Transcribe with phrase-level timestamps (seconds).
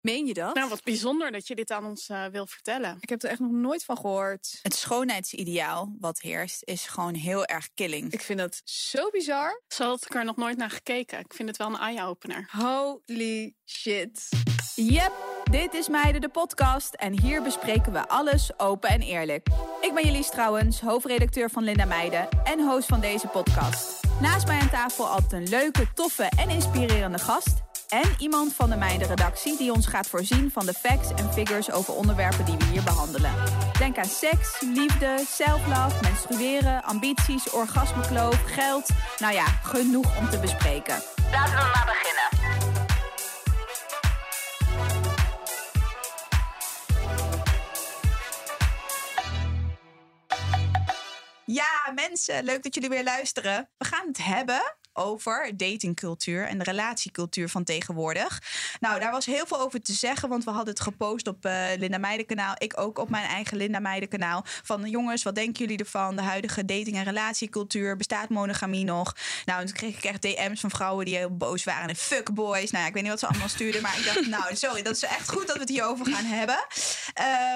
[0.00, 0.54] Meen je dat?
[0.54, 2.96] Nou, wat bijzonder dat je dit aan ons uh, wil vertellen.
[3.00, 4.58] Ik heb er echt nog nooit van gehoord.
[4.62, 8.12] Het schoonheidsideaal wat heerst is gewoon heel erg killing.
[8.12, 9.62] Ik vind dat zo bizar.
[9.68, 11.18] Zo had ik er nog nooit naar gekeken.
[11.18, 12.48] Ik vind het wel een eye-opener.
[12.50, 14.28] Holy shit.
[14.74, 15.12] Yep,
[15.50, 19.48] dit is Meiden de podcast en hier bespreken we alles open en eerlijk.
[19.80, 24.00] Ik ben Jelise trouwens, hoofdredacteur van Linda Meiden en host van deze podcast.
[24.20, 27.68] Naast mij aan tafel altijd een leuke, toffe en inspirerende gast...
[27.90, 31.94] En iemand van de Meiden-redactie die ons gaat voorzien van de facts en figures over
[31.94, 33.32] onderwerpen die we hier behandelen.
[33.78, 38.88] Denk aan seks, liefde, self-love, menstrueren, ambities, orgasmekloof, geld.
[39.18, 41.02] Nou ja, genoeg om te bespreken.
[41.30, 42.28] Laten we maar beginnen.
[51.44, 53.70] Ja, mensen, leuk dat jullie weer luisteren.
[53.78, 54.62] We gaan het hebben
[54.92, 58.42] over datingcultuur en de relatiecultuur van tegenwoordig.
[58.80, 61.64] Nou, daar was heel veel over te zeggen, want we hadden het gepost op uh,
[61.76, 62.54] Linda Meijden kanaal.
[62.58, 64.44] Ik ook op mijn eigen Linda Meijden kanaal.
[64.44, 66.16] Van jongens, wat denken jullie ervan?
[66.16, 67.96] De huidige dating- en relatiecultuur.
[67.96, 69.16] Bestaat monogamie nog?
[69.44, 71.88] Nou, toen kreeg ik echt DM's van vrouwen die heel boos waren.
[71.88, 72.70] En fuckboys.
[72.70, 73.82] Nou ja, ik weet niet wat ze allemaal stuurden.
[73.82, 76.58] Maar ik dacht, nou, sorry, dat is echt goed dat we het hierover gaan hebben.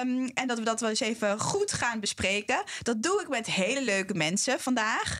[0.01, 2.63] Um, en dat we dat wel eens even goed gaan bespreken.
[2.81, 5.19] Dat doe ik met hele leuke mensen vandaag.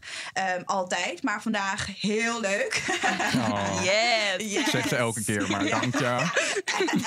[0.57, 1.23] Um, altijd.
[1.23, 2.81] Maar vandaag heel leuk.
[3.35, 3.79] Oh.
[3.83, 4.53] yes.
[4.53, 4.69] yes.
[4.69, 6.05] Zegt ze elke keer, maar dank je.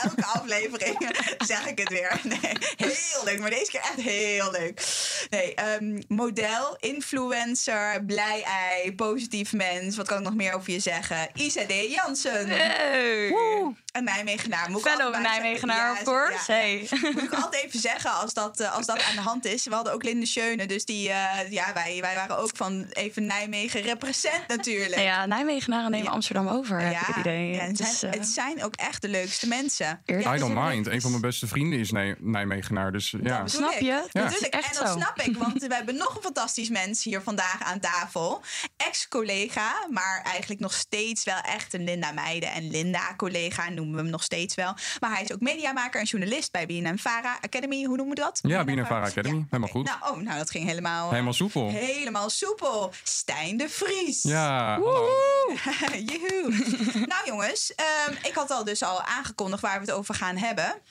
[0.02, 1.08] elke aflevering
[1.46, 2.20] zeg ik het weer.
[2.22, 4.82] Nee, heel leuk, maar deze keer echt heel leuk.
[5.30, 9.96] Nee, um, model, influencer, blij ei, positief mens.
[9.96, 11.28] Wat kan ik nog meer over je zeggen?
[11.34, 12.48] ICD Jansen.
[12.48, 13.28] Hey.
[13.28, 13.74] Woe.
[13.92, 14.70] Een Nijmegenaar.
[14.70, 16.52] Moet Fellow Nijmegenaar, of course.
[16.52, 16.88] Ja, hey.
[17.14, 19.64] Moet ik altijd even zeggen als dat, als dat aan de hand is.
[19.64, 23.26] We hadden ook Linde Schöne, dus die, uh, ja, wij, wij waren ook van even
[23.26, 24.87] Nijmegen represent natuurlijk.
[24.96, 26.12] Ja, Nijmegenaren nemen ja.
[26.12, 27.52] Amsterdam over, heb ik het idee.
[27.52, 28.10] Ja, het, zijn, dus, uh...
[28.10, 30.00] het zijn ook echt de leukste mensen.
[30.04, 30.86] Ja, I don't mind.
[30.86, 33.38] Een van mijn beste vrienden is Nijmegenaar, dus ja.
[33.38, 33.84] Dat snap je?
[33.84, 34.06] Ja.
[34.12, 34.98] Natuurlijk, echt en dat zo.
[34.98, 38.42] snap ik, want we hebben nog een fantastisch mens hier vandaag aan tafel.
[38.76, 44.10] Ex-collega, maar eigenlijk nog steeds wel echt een Linda Meijden en Linda-collega noemen we hem
[44.10, 44.74] nog steeds wel.
[45.00, 47.84] Maar hij is ook mediamaker en journalist bij BNN Vara Academy.
[47.84, 48.38] Hoe noemen we dat?
[48.42, 49.36] Ja, BNN Vara Academy.
[49.36, 49.44] Ja.
[49.50, 49.84] Helemaal goed.
[49.84, 51.10] Nou, oh, nou, dat ging helemaal...
[51.10, 51.70] Helemaal soepel.
[51.70, 52.92] Helemaal soepel.
[53.02, 54.22] Stijn de Vries.
[54.22, 56.50] Ja, Joehoe.
[57.12, 57.72] nou jongens,
[58.08, 60.82] um, ik had al dus al aangekondigd waar we het over gaan hebben.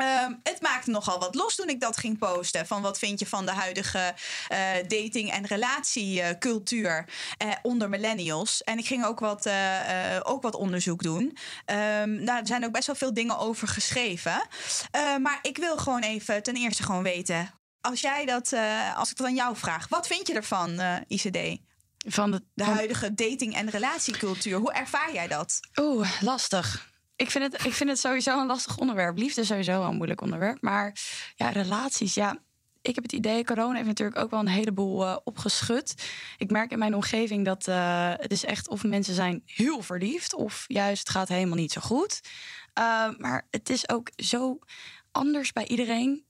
[0.00, 2.66] Um, het maakte nogal wat los toen ik dat ging posten.
[2.66, 4.14] Van wat vind je van de huidige
[4.52, 7.08] uh, dating- en relatiecultuur
[7.42, 8.62] uh, onder millennials.
[8.62, 9.54] En ik ging ook wat, uh,
[10.22, 11.22] ook wat onderzoek doen.
[11.22, 14.42] Um, nou, er zijn ook best wel veel dingen over geschreven.
[15.20, 17.50] maar ik wil gewoon even ten eerste gewoon weten.
[17.80, 18.54] Als, jij dat,
[18.96, 21.60] als ik dat aan jou vraag, wat vind je ervan, ICD?
[22.06, 24.58] Van de, de huidige dating- en relatiecultuur.
[24.58, 25.60] Hoe ervaar jij dat?
[25.80, 26.88] Oeh, lastig.
[27.16, 29.18] Ik vind, het, ik vind het sowieso een lastig onderwerp.
[29.18, 30.62] Liefde is sowieso een moeilijk onderwerp.
[30.62, 30.96] Maar
[31.36, 32.38] ja, relaties, ja.
[32.82, 35.94] Ik heb het idee, corona heeft natuurlijk ook wel een heleboel uh, opgeschud.
[36.36, 40.34] Ik merk in mijn omgeving dat uh, het is echt of mensen zijn heel verliefd...
[40.34, 42.20] of juist het gaat helemaal niet zo goed.
[42.78, 44.58] Uh, maar het is ook zo
[45.10, 46.24] anders bij iedereen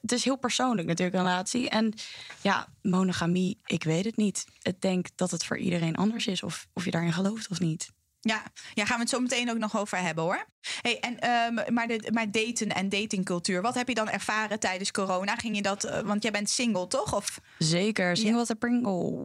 [0.00, 1.68] het is heel persoonlijk natuurlijk, een relatie.
[1.68, 1.94] En
[2.40, 4.46] ja, monogamie, ik weet het niet.
[4.62, 7.92] Ik denk dat het voor iedereen anders is, of, of je daarin gelooft of niet.
[8.26, 8.42] Ja,
[8.74, 10.46] ja, gaan we het zo meteen ook nog over hebben hoor.
[10.80, 14.90] Hey, en, um, maar, de, maar daten en datingcultuur, wat heb je dan ervaren tijdens
[14.90, 15.34] corona?
[15.34, 17.14] Ging je dat, uh, want jij bent single toch?
[17.14, 17.40] Of?
[17.58, 18.54] Zeker, single als ja.
[18.54, 19.22] een Pringle.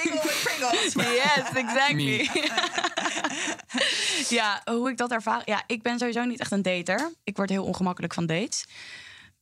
[0.00, 0.92] single with Pringles.
[0.92, 2.30] Yes, exactly.
[4.38, 5.42] ja, hoe ik dat ervaar.
[5.44, 7.12] Ja, ik ben sowieso niet echt een dater.
[7.24, 8.64] Ik word heel ongemakkelijk van dates.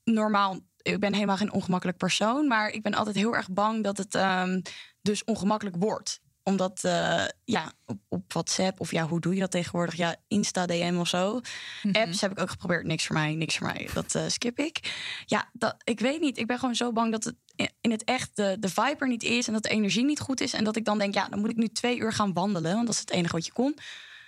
[0.04, 3.98] Normaal, ik ben helemaal geen ongemakkelijk persoon, maar ik ben altijd heel erg bang dat
[3.98, 4.62] het um,
[5.00, 9.50] dus ongemakkelijk wordt omdat uh, ja, op, op, WhatsApp of ja, hoe doe je dat
[9.50, 9.94] tegenwoordig?
[9.94, 11.41] Ja, Insta, DM of zo.
[11.82, 12.03] Mm-hmm.
[12.03, 12.86] Apps heb ik ook geprobeerd.
[12.86, 13.88] Niks voor mij, niks voor mij.
[13.94, 14.94] Dat uh, skip ik.
[15.26, 16.38] Ja, dat, ik weet niet.
[16.38, 17.34] Ik ben gewoon zo bang dat het
[17.81, 20.41] in het echt de, de vibe er niet is en dat de energie niet goed
[20.41, 20.52] is.
[20.52, 22.75] En dat ik dan denk, ja, dan moet ik nu twee uur gaan wandelen.
[22.75, 23.76] Want dat is het enige wat je kon.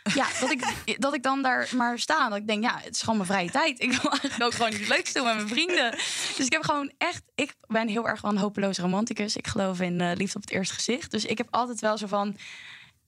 [0.14, 2.28] Ja, dat ik, dat ik dan daar maar sta.
[2.28, 3.80] Dat ik denk, ja, het is gewoon mijn vrije tijd.
[3.80, 5.90] Ik wil eigenlijk ook gewoon iets leuks doen met mijn vrienden.
[6.36, 7.22] Dus ik heb gewoon echt...
[7.34, 9.36] Ik ben heel erg wel een hopeloze romanticus.
[9.36, 11.10] Ik geloof in uh, liefde op het eerste gezicht.
[11.10, 12.36] Dus ik heb altijd wel zo van...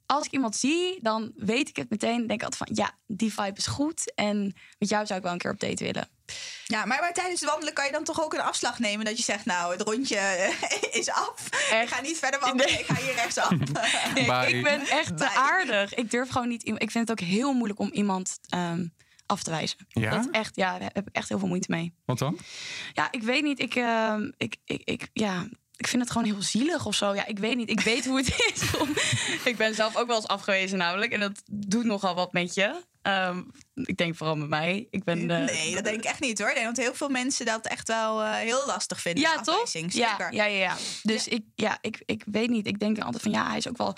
[0.07, 2.27] Als ik iemand zie, dan weet ik het meteen.
[2.27, 4.15] Denk ik altijd van, ja, die vibe is goed.
[4.15, 6.09] En met jou zou ik wel een keer op date willen.
[6.65, 9.17] Ja, maar, maar, tijdens het wandelen kan je dan toch ook een afslag nemen dat
[9.17, 10.55] je zegt, nou, het rondje
[11.01, 11.49] is af.
[11.71, 11.83] Echt?
[11.83, 12.81] Ik ga niet verder wandelen, nee.
[12.81, 13.51] ik ga hier rechtsaf.
[14.55, 15.95] ik ben echt te aardig.
[15.95, 16.69] Ik durf gewoon niet.
[16.69, 18.95] Ik vind het ook heel moeilijk om iemand um,
[19.27, 19.79] af te wijzen.
[19.89, 20.11] Ja?
[20.11, 21.95] Dat echt, ja, daar heb ik echt heel veel moeite mee.
[22.05, 22.39] Wat dan?
[22.93, 23.59] Ja, ik weet niet.
[23.59, 27.15] Ik, uh, ik, ik, ik, ja, ik vind het gewoon heel zielig of zo.
[27.15, 27.71] Ja, ik weet niet.
[27.71, 28.77] Ik weet hoe het is.
[28.77, 28.89] Om...
[29.51, 31.13] ik ben zelf ook wel eens afgewezen namelijk.
[31.13, 32.85] En dat doet nogal wat met je.
[33.03, 33.43] Ehm,
[33.75, 34.87] ik denk vooral met mij.
[34.91, 36.55] Ik ben, eh, nee, dat denk ik echt niet hoor.
[36.55, 39.23] Dat heel veel mensen dat echt wel eh, heel lastig vinden.
[39.23, 39.73] Ja, toch?
[39.73, 40.77] Ja, ja, ja, ja.
[41.03, 42.67] Dus Ik, ja, ik, ik weet niet.
[42.67, 43.97] Ik denk altijd van ja, hij is ook wel.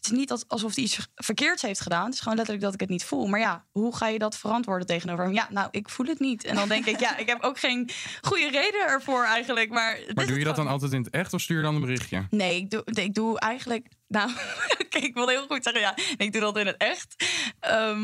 [0.00, 2.04] Het is niet als- alsof hij iets ver- verkeerds heeft gedaan.
[2.04, 3.26] Het is gewoon letterlijk dat ik het niet voel.
[3.26, 5.32] Maar ja, hoe ga je dat verantwoorden tegenover hem?
[5.34, 6.44] Ja, nou, ik voel het niet.
[6.44, 9.70] En dan denk ik, ja, ik heb ook geen goede reden ervoor eigenlijk.
[9.70, 11.80] Maar, Maar doe je dat dan altijd in het echt of stuur je dan een
[11.80, 12.26] berichtje?
[12.30, 13.86] Nee, ik doe, ik doe eigenlijk.
[14.08, 14.30] Nou,
[15.06, 15.94] ik wil heel goed zeggen ja.
[16.16, 17.14] Ik doe dat in het echt.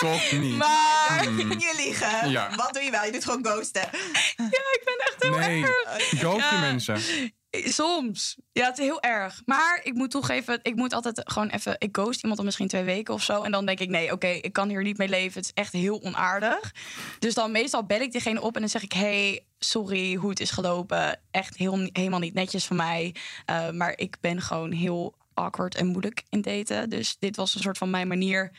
[0.00, 0.56] Toch niet.
[0.56, 2.30] maar Je liegen.
[2.30, 2.54] Ja.
[2.56, 3.04] Wat doe je wel?
[3.04, 3.88] Je doet gewoon ghosten.
[4.36, 6.08] ja, ik ben echt heel Nee, erg.
[6.20, 6.60] ghost je Ja.
[6.60, 7.00] mensen.
[7.64, 8.36] Soms.
[8.52, 9.42] Ja, het is heel erg.
[9.44, 11.74] Maar ik moet toegeven, ik moet altijd gewoon even...
[11.78, 13.42] Ik ghost iemand dan misschien twee weken of zo.
[13.42, 15.40] En dan denk ik, nee, oké, ik kan hier niet mee leven.
[15.40, 16.74] Het is echt heel onaardig.
[17.18, 18.92] Dus dan meestal bel ik diegene op en dan zeg ik...
[18.92, 21.20] hey, sorry hoe het is gelopen.
[21.30, 23.14] Echt heel, helemaal niet netjes van mij.
[23.50, 26.90] Uh, maar ik ben gewoon heel awkward en moeilijk in daten.
[26.90, 28.52] Dus dit was een soort van mijn manier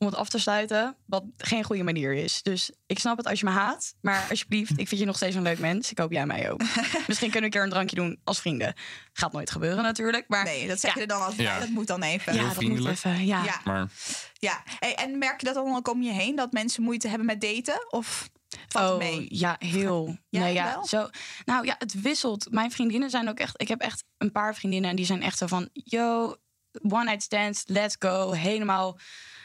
[0.00, 0.96] om het af te sluiten.
[1.06, 2.42] Wat geen goede manier is.
[2.42, 3.94] Dus ik snap het als je me haat.
[4.00, 5.90] Maar alsjeblieft, ik vind je nog steeds een leuk mens.
[5.90, 6.60] Ik hoop jij mij ook.
[7.08, 8.74] Misschien kunnen we een keer een drankje doen als vrienden.
[9.12, 10.24] Gaat nooit gebeuren natuurlijk.
[10.28, 10.96] Maar Nee, dat zeg ja.
[10.96, 11.58] je er dan altijd Ja.
[11.58, 12.34] Dat moet dan even.
[12.34, 13.26] ja, dat moet even.
[13.26, 13.44] Ja.
[13.44, 13.60] Ja.
[13.64, 13.88] Maar
[14.32, 14.62] Ja.
[14.78, 16.36] Hey, en merk je dat dan ook om je heen?
[16.36, 17.86] Dat mensen moeite hebben met daten?
[17.90, 18.28] Of
[18.68, 19.26] valt het Oh, mee?
[19.28, 20.16] ja, heel.
[20.28, 20.86] Ja, nee, ja, wel?
[20.86, 21.08] zo.
[21.44, 22.46] Nou ja, het wisselt.
[22.50, 23.60] Mijn vriendinnen zijn ook echt.
[23.60, 26.36] Ik heb echt een paar vriendinnen en die zijn echt zo van: yo,
[26.82, 28.32] one night stands, let's go.
[28.32, 28.98] Helemaal.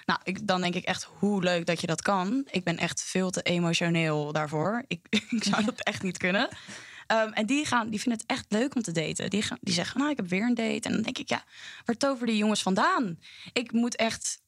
[0.05, 2.47] Nou, ik, dan denk ik echt hoe leuk dat je dat kan.
[2.51, 4.83] Ik ben echt veel te emotioneel daarvoor.
[4.87, 4.99] Ik,
[5.37, 6.49] ik zou dat echt niet kunnen.
[7.07, 9.29] Ehm, en die, gaan, die vinden het echt leuk om te daten.
[9.29, 10.87] Die, gaan, die zeggen, nou, ik heb weer een date.
[10.87, 11.43] En dan denk ik, ja,
[11.85, 13.19] waar toveren die jongens vandaan?
[13.53, 14.41] Ik moet echt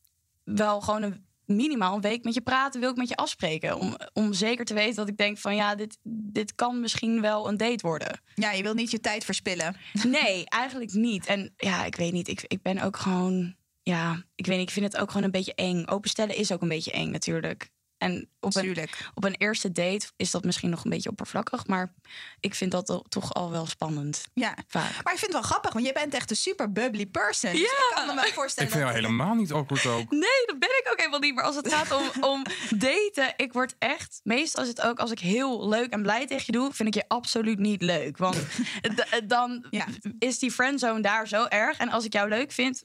[0.43, 3.77] wel gewoon een minimaal een week met je praten, wil ik met je afspreken.
[3.79, 7.47] Om, om zeker te weten dat ik denk van ja, dit, dit kan misschien wel
[7.47, 8.21] een date worden.
[8.35, 9.75] Ja, je wil niet je tijd verspillen.
[10.03, 11.25] Nee, eigenlijk niet.
[11.25, 12.27] En ja, ik weet niet.
[12.27, 13.55] Ik, ik ben ook gewoon.
[13.87, 14.67] Ja, ik weet niet.
[14.67, 15.85] Ik vind het ook gewoon een beetje eng.
[15.87, 17.69] Openstellen is ook een beetje eng natuurlijk.
[17.97, 19.09] En op een, Natuurlijk.
[19.13, 21.67] op een eerste date is dat misschien nog een beetje oppervlakkig.
[21.67, 21.93] Maar
[22.39, 24.23] ik vind dat toch al wel spannend.
[24.33, 24.57] Ja.
[24.67, 25.03] Vaak.
[25.03, 27.51] Maar ik vind het wel grappig, want jij bent echt een super bubbly person.
[27.51, 27.65] Dus Ja.
[27.67, 30.11] ik kan me wel ik voorstellen vind jou dat- helemaal niet awkward ook.
[30.11, 31.35] Nee, dat ben ik ook helemaal niet.
[31.35, 32.43] Maar als het gaat om, om
[32.77, 34.19] daten, ik word echt...
[34.23, 36.73] Meestal is het ook als ik heel leuk en blij tegen je doe...
[36.73, 38.17] vind ik je absoluut niet leuk.
[38.17, 38.37] Want
[39.27, 39.85] dan Ja.
[40.19, 41.77] is die friendzone daar zo erg.
[41.77, 42.83] En als ik jou leuk vind,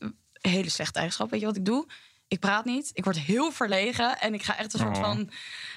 [0.50, 1.30] hele slechte eigenschap.
[1.30, 1.86] Weet je wat ik doe?
[2.32, 2.90] Ik praat niet.
[2.94, 4.18] Ik word heel verlegen.
[4.20, 5.02] En ik ga echt een soort Oh.
[5.02, 5.30] van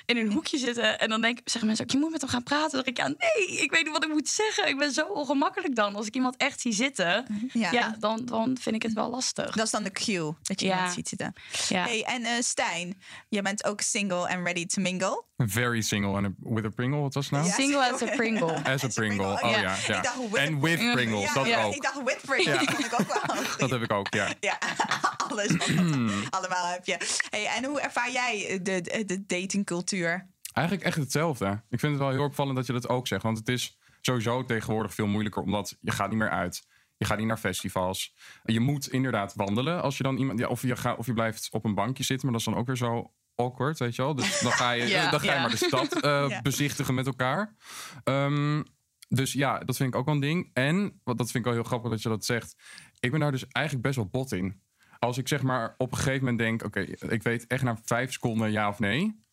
[0.05, 0.99] in een hoekje zitten.
[0.99, 2.71] En dan denk, zeggen mensen ook, je moet met hem gaan praten.
[2.71, 4.67] Dan denk ik, ja, nee, ik weet niet wat ik moet zeggen.
[4.67, 5.95] Ik ben zo ongemakkelijk dan.
[5.95, 7.71] Als ik iemand echt zie zitten, Ja.
[7.71, 9.55] ja, dan, dan vind ik het wel lastig.
[9.55, 10.75] Dat is dan de cue, dat je Ja.
[10.75, 11.33] iemand ziet zitten.
[11.69, 11.83] Ja.
[11.83, 15.23] Hey, en eh, Stijn, jij bent ook single and ready to mingle.
[15.37, 17.49] Very single and a, with a Pringle, wat was het nou?
[17.51, 18.63] Single as a Pringle.
[18.63, 19.49] As a Pringle, oh Ja.
[19.49, 19.75] ja.
[19.87, 19.97] ja.
[19.97, 21.73] Ik dacht with- En with Pringles, Ja, dat ook.
[21.75, 22.57] ik dacht with Pringle, Ja.
[22.59, 24.33] die vond ik ook wel Dat heb ik ook, ja.
[24.39, 24.57] Ja,
[25.29, 25.47] alles.
[25.65, 26.09] Hmm.
[26.49, 27.23] allemaal heb je.
[27.29, 30.29] Hey, en hoe ervaar jij de, de, datingcultuur?
[30.53, 31.63] Eigenlijk echt hetzelfde.
[31.69, 33.23] Ik vind het wel heel opvallend dat je dat ook zegt.
[33.23, 35.41] Want het is sowieso tegenwoordig veel moeilijker.
[35.41, 36.67] Omdat je gaat niet meer uit.
[36.97, 38.15] Je gaat niet naar festivals.
[38.43, 39.81] Je moet inderdaad wandelen.
[39.81, 42.25] Als je dan iemand, ja, of, je gaat, of je blijft op een bankje zitten.
[42.29, 44.15] Maar dat is dan ook weer zo awkward, weet je wel.
[44.15, 45.41] Dus dan ga je, Ja, dan ga je ja.
[45.41, 46.41] maar de stad eh, Ja.
[46.41, 47.55] bezichtigen met elkaar.
[48.03, 48.63] Ehm,
[49.07, 50.49] dus ja, dat vind ik ook wel een ding.
[50.53, 52.55] En, wat dat vind ik wel heel grappig dat je dat zegt.
[52.99, 54.61] Ik ben daar dus eigenlijk best wel bot in.
[54.99, 56.63] Als ik zeg maar op een gegeven moment denk...
[56.63, 56.79] oké,
[57.13, 59.23] ik weet echt na vijf seconden ja of nee...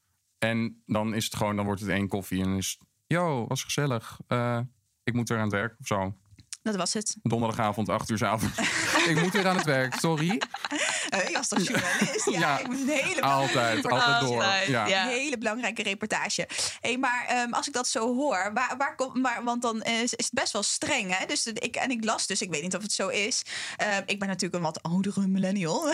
[0.42, 4.20] En dan is het gewoon, dan wordt het één koffie en is yo, was gezellig.
[4.26, 4.60] Eh,
[5.04, 6.16] ik moet weer aan het werk of zo.
[6.62, 7.16] Dat was het.
[7.22, 8.58] Donderdagavond, acht uur 's avonds.
[9.10, 10.26] ik moet weer aan het werk, sorry.
[10.26, 12.30] Je was toch journalist?
[12.30, 12.58] Ja, Ja.
[12.58, 14.44] ik moet een hele Altijd, altijd door.
[14.68, 15.02] Ja.
[15.02, 16.48] Een hele belangrijke reportage.
[16.80, 20.14] Hey, maar ehm, als ik dat zo hoor, waar, waar komt, maar, want dan is,
[20.14, 21.16] is het best wel streng.
[21.18, 21.26] Hè?
[21.26, 23.42] Dus ik, en ik las dus, ik weet niet of het zo is.
[23.76, 25.84] Ehm, ik ben natuurlijk een wat oudere millennial.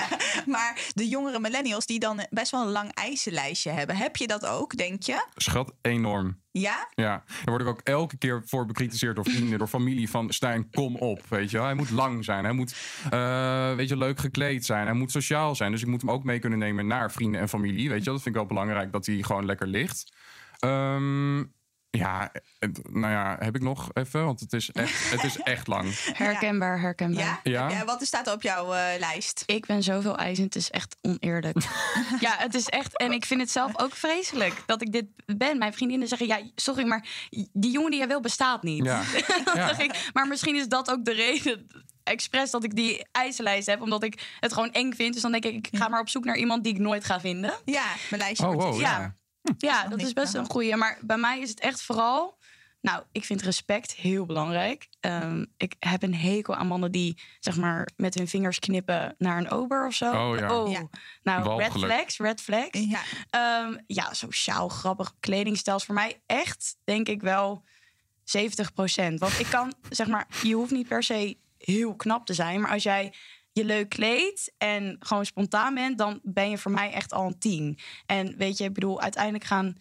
[0.46, 3.96] maar de jongere millennials die dan best wel een lang eisenlijstje hebben.
[3.96, 5.24] Heb je dat ook, denk je?
[5.34, 6.44] Schat, enorm.
[6.60, 6.88] Ja?
[6.94, 10.70] Ja, daar word ik ook elke keer voor bekritiseerd door vrienden, door familie van Stijn,
[10.70, 11.60] kom op, weet je.
[11.60, 12.76] Hij moet lang zijn, hij moet,
[13.10, 15.70] eh, weet je, leuk gekleed zijn, hij moet sociaal zijn.
[15.70, 18.10] Dus ik moet hem ook mee kunnen nemen naar vrienden en familie, weet je.
[18.10, 20.12] Dat vind ik wel belangrijk, dat hij gewoon lekker ligt.
[20.58, 21.44] Ehm,
[21.96, 22.32] ja,
[22.90, 25.98] nou ja, heb ik nog even, want het is echt, het is echt lang.
[26.12, 27.24] Herkenbaar, herkenbaar.
[27.24, 27.40] Ja?
[27.42, 27.70] Ja.
[27.70, 29.42] Ja, wat staat er op jouw eh, lijst?
[29.46, 31.56] Ik ben zoveel eisend, het is echt oneerlijk.
[32.26, 32.98] ja, het is echt.
[32.98, 35.58] En ik vind het zelf ook vreselijk dat ik dit ben.
[35.58, 37.06] Mijn vriendinnen zeggen: Ja, sorry, maar
[37.52, 38.84] die jongen die jij wil bestaat niet.
[38.84, 39.02] Ja.
[39.54, 39.68] Ja.
[39.68, 41.66] zeg ik, maar misschien is dat ook de reden.
[42.02, 45.12] Expres dat ik die eisenlijst heb, omdat ik het gewoon eng vind.
[45.12, 47.20] Dus dan denk ik, ik ga maar op zoek naar iemand die ik nooit ga
[47.20, 47.54] vinden.
[47.64, 49.16] Ja, mijn lijstje Oh, wordt wow, Ja.
[49.58, 49.88] ja.
[49.88, 50.76] Dat is best een goeie.
[50.76, 52.38] Maar bij mij is het echt vooral
[52.80, 54.88] Nou, ik vind respect heel belangrijk.
[55.00, 59.38] Ehm, ik heb een hekel aan mannen die zeg maar met hun vingers knippen naar
[59.38, 60.10] een ober of zo.
[60.10, 60.78] Oh ja.
[60.78, 60.88] Ja.
[61.22, 62.78] Nou, red flags, red flags.
[62.80, 63.00] Ja.
[63.30, 67.64] Ehm, ja, sociaal grappig kledingstijl is voor mij echt, denk ik wel,
[68.24, 72.60] 70% Want ik kan, zeg maar, je hoeft niet per se heel knap te zijn.
[72.60, 73.12] Maar als jij
[73.56, 77.38] je leuk kleedt en gewoon spontaan bent, dan ben je voor mij echt al een
[77.38, 77.78] 10.
[78.06, 79.76] En weet je, ik bedoel, uiteindelijk gaan.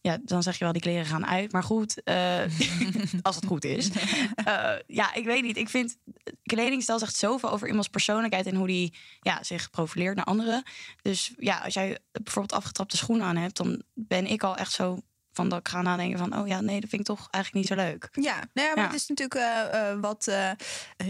[0.00, 1.52] Ja, dan zeg je wel, die kleren gaan uit.
[1.52, 2.40] Maar goed, eh,
[3.22, 3.90] als het goed is.
[4.34, 5.56] Eh, ja, ik weet niet.
[5.56, 5.96] Ik vind
[6.42, 10.62] kledingstijl zegt zoveel over iemands persoonlijkheid en hoe die ja, zich profileert naar anderen.
[11.02, 14.98] Dus ja, als jij bijvoorbeeld afgetrapte schoenen aan hebt, dan ben ik al echt zo
[15.36, 17.78] van dat ik ga nadenken van, oh ja, nee, dat vind ik toch eigenlijk niet
[17.78, 18.08] zo leuk.
[18.12, 18.90] Ja, nou ja, maar Ja.
[18.90, 20.26] het is natuurlijk eh, eh, wat.
[20.26, 20.50] eh,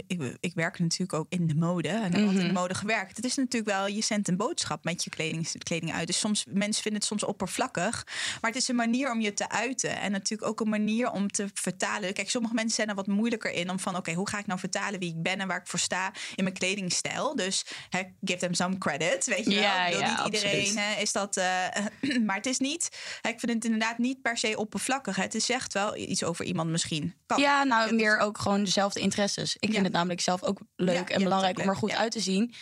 [0.06, 2.52] ik, ik werk natuurlijk ook in de mode en heb altijd in de Mhm.
[2.52, 3.16] mode gewerkt.
[3.16, 6.06] Het is natuurlijk wel, je zendt een boodschap met je kleding, kleding uit.
[6.06, 8.06] Dus soms, mensen vinden het soms oppervlakkig.
[8.40, 10.00] Maar het is een manier om je te uiten.
[10.00, 12.12] En natuurlijk ook een manier om te vertalen.
[12.12, 14.58] Kijk, sommige mensen zijn er wat moeilijker in om van, oké, hoe ga ik nou
[14.60, 17.36] vertalen wie ik ben en waar ik voor sta in mijn kledingstijl.
[17.36, 19.60] Dus hè, give them some credit, weet je wel.
[19.62, 21.36] Ja, Ik bedoel, ja, niet iedereen hè, is dat.
[22.26, 22.88] maar het is niet,
[23.20, 25.16] hè, ik vind het inderdaad niet per se oppervlakkig.
[25.16, 27.14] Het is zegt wel iets over iemand misschien.
[27.26, 27.40] Kan.
[27.40, 29.56] Ja, nou, is- meer ook gewoon dezelfde interesses.
[29.58, 29.72] Ik Ja.
[29.74, 31.96] vind het namelijk zelf ook leuk Ja, ja, en belangrijk is om er goed ja.
[31.96, 32.54] uit te zien.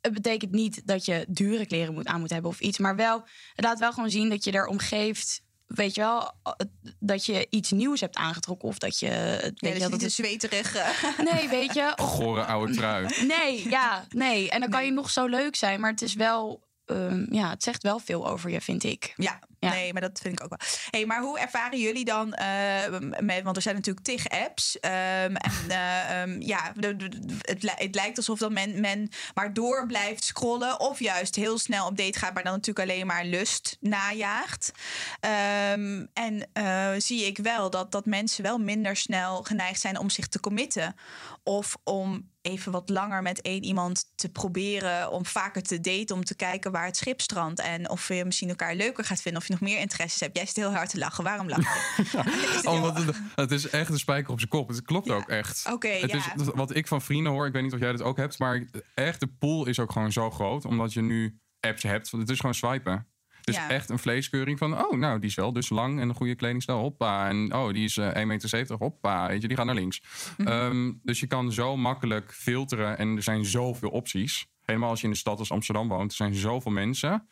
[0.00, 2.78] Het betekent niet dat je dure kleren moet aan moet hebben of iets.
[2.78, 5.42] Maar wel, het laat wel gewoon zien dat je er omgeeft.
[5.66, 6.32] Weet je wel,
[6.98, 8.68] dat je iets nieuws hebt aangetrokken.
[8.68, 9.06] Of dat je.
[9.06, 10.74] Ja, Weet dus je dat zweterig.
[10.74, 11.92] eh, het, nee, weet je.
[11.96, 13.26] Of, Gore oude trui.
[13.26, 14.50] nee, ja, nee.
[14.50, 15.80] En dan kan je nog zo leuk zijn.
[15.80, 16.62] Maar het is wel.
[16.92, 19.12] Ehm, ja, het zegt wel veel over je, vind ik.
[19.16, 19.70] Ja, Ja.
[19.70, 20.68] nee, maar dat vind ik ook wel.
[20.90, 24.80] Hey, maar hoe ervaren jullie dan eh, met, want er zijn natuurlijk tig apps.
[24.80, 29.08] ehm, en eh, ehm, ja, de- de- de- het, het lijkt alsof dat men, men
[29.34, 30.80] maar door blijft scrollen.
[30.80, 34.72] Of juist heel snel op date gaat, maar dan natuurlijk alleen maar lust najaagt.
[36.12, 40.26] En eh, zie ik wel dat, dat mensen wel minder snel geneigd zijn om zich
[40.28, 40.94] te committen.
[41.42, 45.10] Of om even wat langer met één iemand te proberen.
[45.10, 47.60] Om vaker te daten, om te kijken waar het schip strandt.
[47.60, 49.40] En of je misschien elkaar leuker gaat vinden.
[49.40, 50.36] Of je nog meer interesses hebt.
[50.36, 51.24] Jij zit heel hard te lachen.
[51.24, 51.58] Waarom lach
[51.96, 52.02] je?
[52.12, 54.68] Het heel- Omdat het, het is echt een spijker op zijn kop.
[54.68, 55.66] Het klopt ook echt.
[55.72, 56.06] Oké, ja.
[56.06, 58.64] is, wat ik van vrienden hoor, ik weet niet of jij dat ook hebt, maar
[58.94, 62.10] echt de pool is ook gewoon zo groot, omdat je nu apps hebt.
[62.10, 63.06] Want het is gewoon swipen.
[63.42, 63.68] Ja.
[63.70, 66.78] echt een vleeskeuring van, oh, nou, die is wel dus lang en een goede kledingstijl,
[66.78, 67.28] hoppa.
[67.28, 69.28] En oh, die is eh 1,70 meter, hoppa.
[69.28, 70.02] Weet je, die gaat naar links.
[70.36, 70.48] Mhm.
[70.48, 74.46] Ehm, dus je kan zo makkelijk filteren en er zijn zoveel opties.
[74.62, 77.28] Helemaal als je in de stad als Amsterdam woont, er zijn zoveel mensen.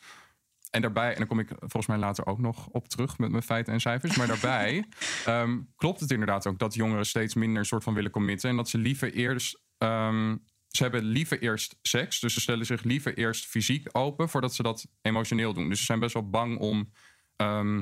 [0.69, 3.43] En daarbij, en dan kom ik volgens mij later ook nog op terug met mijn
[3.43, 4.17] feiten en cijfers.
[4.17, 4.85] Maar daarbij
[5.25, 8.49] ehm, klopt het inderdaad ook dat jongeren steeds minder soort van willen committen.
[8.49, 9.61] En dat ze liever eerst.
[9.77, 10.35] ehm,
[10.71, 12.19] ze hebben liever eerst seks.
[12.19, 15.69] Dus ze stellen zich liever eerst fysiek open voordat ze dat emotioneel doen.
[15.69, 16.91] Dus ze zijn best wel bang om.
[17.35, 17.81] ehm,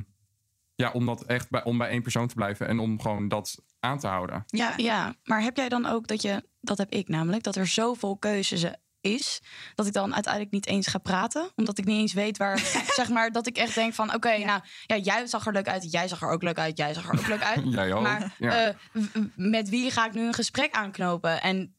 [0.76, 3.56] ja, om dat echt bij, om bij één persoon te blijven en om gewoon dat
[3.80, 4.44] aan te houden.
[4.48, 4.74] ja.
[4.78, 8.18] Ja, maar heb jij dan ook dat je, dat heb ik namelijk, dat er zoveel
[8.18, 8.66] keuzes
[9.02, 9.42] is,
[9.76, 12.58] dat ik dan uiteindelijk niet eens ga praten, omdat ik niet eens weet waar,
[13.00, 15.92] zeg maar, dat ik echt denk van, oké, nou, ja, jij zag er leuk uit,
[15.92, 17.62] jij zag er ook leuk uit, jij zag er ook leuk uit.
[17.74, 18.02] Jij ook.
[18.04, 18.66] Maar ja.
[18.68, 21.42] eh, w- met wie ga ik nu een gesprek aanknopen?
[21.42, 21.76] En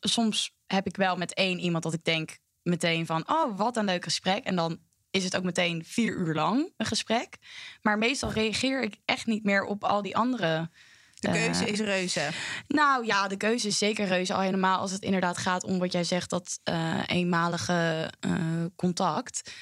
[0.00, 3.84] soms heb ik wel met één iemand dat ik denk meteen van, oh, wat een
[3.84, 4.44] leuk gesprek.
[4.44, 4.78] En dan
[5.10, 7.36] is het ook meteen vier uur lang een gesprek.
[7.82, 10.70] Maar meestal reageer ik echt niet meer op al die andere.
[11.14, 12.28] De keuze eh, is reuze.
[12.68, 14.34] nou ja, de keuze is zeker reuze.
[14.34, 18.32] Al helemaal als het inderdaad gaat om wat jij zegt, dat eh, eenmalige eh,
[18.76, 19.52] contact.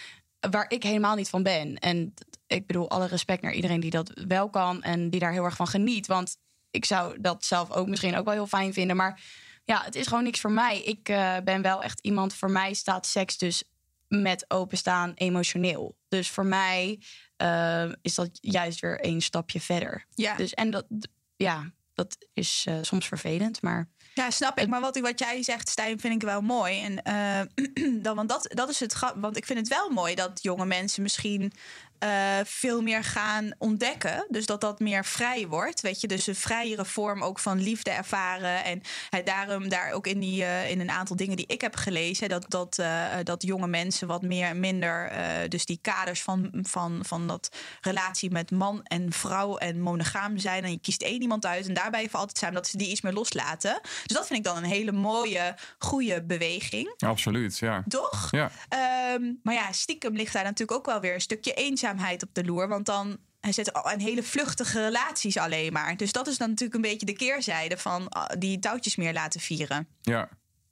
[0.50, 1.78] Waar ik helemaal niet van ben.
[1.78, 2.14] En
[2.46, 5.56] ik bedoel, alle respect naar iedereen die dat wel kan en die daar heel erg
[5.56, 6.06] van geniet.
[6.06, 6.36] Want
[6.70, 8.96] ik zou dat zelf ook misschien ook wel heel fijn vinden.
[8.96, 9.20] Maar
[9.66, 10.82] ja, het is gewoon niks voor mij.
[10.82, 13.64] Ik eh, ben wel echt iemand, voor mij staat seks dus
[14.08, 15.96] met openstaan emotioneel.
[16.08, 17.00] Dus voor mij
[17.36, 20.06] eh, is dat juist weer een stapje verder.
[20.14, 20.36] Ja.
[20.36, 20.86] Dus en dat,
[21.36, 24.68] ja, dat is eh, soms vervelend, maar Ja, snap ik.
[24.68, 26.80] Maar wat, wat jij zegt, Stijn, vind ik wel mooi.
[26.82, 27.40] En eh,
[28.04, 28.96] dan, want dat, dat is het.
[29.14, 31.52] Want ik vind het wel mooi dat jonge mensen misschien
[31.98, 34.26] eh, veel meer gaan ontdekken.
[34.28, 35.80] Dus dat dat meer vrij wordt.
[35.80, 38.64] Weet je, dus een vrijere vorm ook van liefde ervaren.
[38.64, 38.82] En
[39.24, 42.44] daarom daar ook in, die, eh, in een aantal dingen die ik heb gelezen, dat,
[42.48, 42.82] dat,
[43.22, 48.30] dat jonge mensen wat meer minder, eh, dus die kaders van, van, van dat relatie
[48.30, 50.64] met man en vrouw en monogaam zijn.
[50.64, 53.00] En je kiest één iemand uit en daarbij voor altijd zijn, dat ze die iets
[53.00, 53.80] meer loslaten.
[54.06, 56.94] Dus dat vind ik dan een hele mooie, goede beweging.
[56.98, 57.84] Absoluut, ja.
[57.88, 58.28] Toch?
[58.30, 62.28] Ja, Ehm, maar ja, stiekem ligt daar natuurlijk ook wel weer een stukje eenzaamheid op
[62.32, 62.68] de loer.
[62.68, 65.96] Want dan hij zit al aan hele vluchtige relaties alleen maar.
[65.96, 69.40] Dus dat is dan natuurlijk een beetje de keerzijde van ah, die touwtjes meer laten
[69.40, 69.88] vieren.
[70.02, 70.28] ja.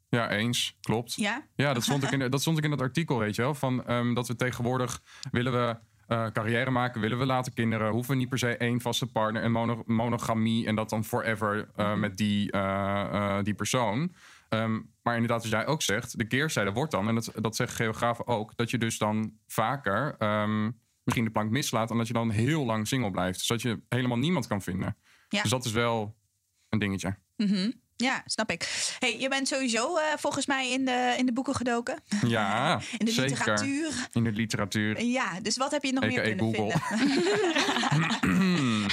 [0.09, 0.77] Ja, eens.
[0.81, 1.15] Klopt.
[1.15, 1.47] Ja?
[1.57, 3.55] Ja, dat stond, ik in, dat stond ik in dat artikel, weet je wel.
[3.55, 5.01] Van, ehm, dat we tegenwoordig
[5.31, 5.77] willen we
[6.07, 9.43] eh, carrière maken, willen we later kinderen, hoeven we niet per se één vaste partner
[9.43, 14.15] en mono- monogamie en dat dan forever eh, met die, eh, die persoon.
[14.49, 17.77] Ehm, maar inderdaad, als jij ook zegt, de keerzijde wordt dan, en dat, dat zeggen
[17.77, 20.71] geografen ook, dat je dus dan vaker ehm,
[21.03, 24.47] misschien de plank mislaat, omdat je dan heel lang single blijft, zodat je helemaal niemand
[24.47, 24.97] kan vinden.
[25.29, 25.43] Ja.
[25.43, 26.17] Dus dat is wel
[26.69, 27.17] een dingetje.
[27.37, 27.71] Mhm.
[27.97, 28.93] Ja, snap ik.
[28.99, 31.99] Hey, je bent sowieso eh, volgens mij in de, in de boeken gedoken.
[32.27, 33.31] Ja, In de zeker.
[33.31, 33.91] literatuur.
[34.13, 35.03] In de literatuur.
[35.03, 36.79] Ja, dus wat heb je nog meer kunnen Google.
[36.81, 38.13] vinden?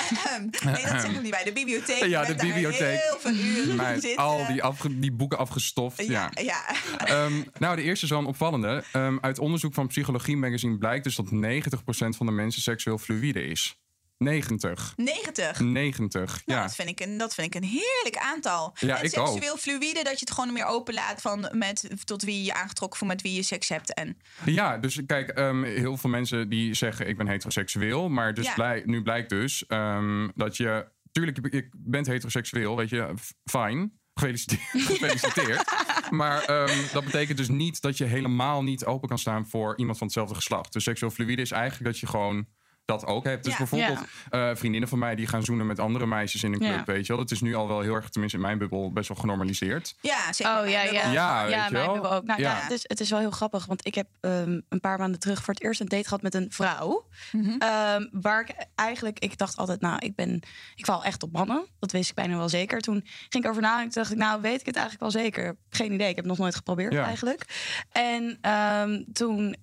[0.65, 1.43] nee, dat zeg ik niet bij.
[1.43, 2.05] De bibliotheek.
[2.05, 2.99] Ja, de bibliotheek.
[3.01, 6.05] Heel veel uren al die, afge- die boeken afgestoft.
[6.07, 6.31] Ja.
[6.33, 6.75] Ja, ja.
[6.97, 8.83] Ehm, nou, de eerste is wel een opvallende.
[8.91, 13.43] Ehm, uit onderzoek van Psychologie Magazine blijkt dus dat 90% van de mensen seksueel fluïde
[13.47, 13.75] is.
[14.21, 14.93] 90.
[14.95, 15.59] 90.
[15.59, 16.61] 90, Nou, ja.
[16.65, 18.73] dat, vind ik een, dat vind ik een heerlijk aantal.
[18.79, 19.27] Ja, en ik ook.
[19.27, 22.99] seksueel fluïde, dat je het gewoon meer open laat van met tot wie je aangetrokken
[22.99, 23.93] voelt, met wie je seks hebt.
[23.93, 28.09] En Ja, dus kijk, ehm, heel veel mensen die zeggen ik ben heteroseksueel.
[28.09, 28.53] Maar dus Ja.
[28.53, 30.87] blij- nu blijkt dus ehm, dat je...
[31.11, 33.13] Tuurlijk, je- bent heteroseksueel, weet je,
[33.43, 33.99] fijn.
[34.21, 34.61] Gefeliciteerd.
[34.85, 35.63] Gefeliciteerd.
[36.09, 39.97] maar ehm, dat betekent dus niet dat je helemaal niet open kan staan voor iemand
[39.97, 40.73] van hetzelfde geslacht.
[40.73, 42.47] Dus seksueel fluïde is eigenlijk dat je gewoon
[42.91, 43.43] dat ook hebt.
[43.43, 43.57] Dus Ja.
[43.57, 46.83] bijvoorbeeld eh, vriendinnen van mij die gaan zoenen met andere meisjes in een club, Ja.
[46.93, 47.21] weet je wel.
[47.21, 49.95] Dat is nu al wel heel erg, tenminste in mijn bubbel, best wel genormaliseerd.
[50.01, 50.59] ja, zeker.
[50.59, 51.11] Oh ja, ja.
[51.11, 51.93] Ja, weet ja, je mijn wel?
[51.93, 52.23] bubbel ook.
[52.23, 52.51] Nou, Ja.
[52.51, 52.61] ja.
[52.61, 55.43] het, is, het is wel heel grappig, want ik heb ehm, een paar maanden terug
[55.43, 57.07] voor het eerst een date gehad met een vrouw.
[57.31, 57.49] Mhm.
[57.57, 60.41] Ehm, waar ik eigenlijk, ik dacht altijd, nou, ik ben,
[60.75, 61.65] ik val echt op mannen.
[61.79, 62.79] Dat wist ik bijna wel zeker.
[62.81, 65.57] Toen ging ik over nadenken, dacht ik, nou, weet ik het eigenlijk wel zeker?
[65.69, 67.05] Geen idee, ik heb het nog nooit geprobeerd Ja.
[67.05, 67.45] eigenlijk.
[67.91, 69.55] En ehm, toen,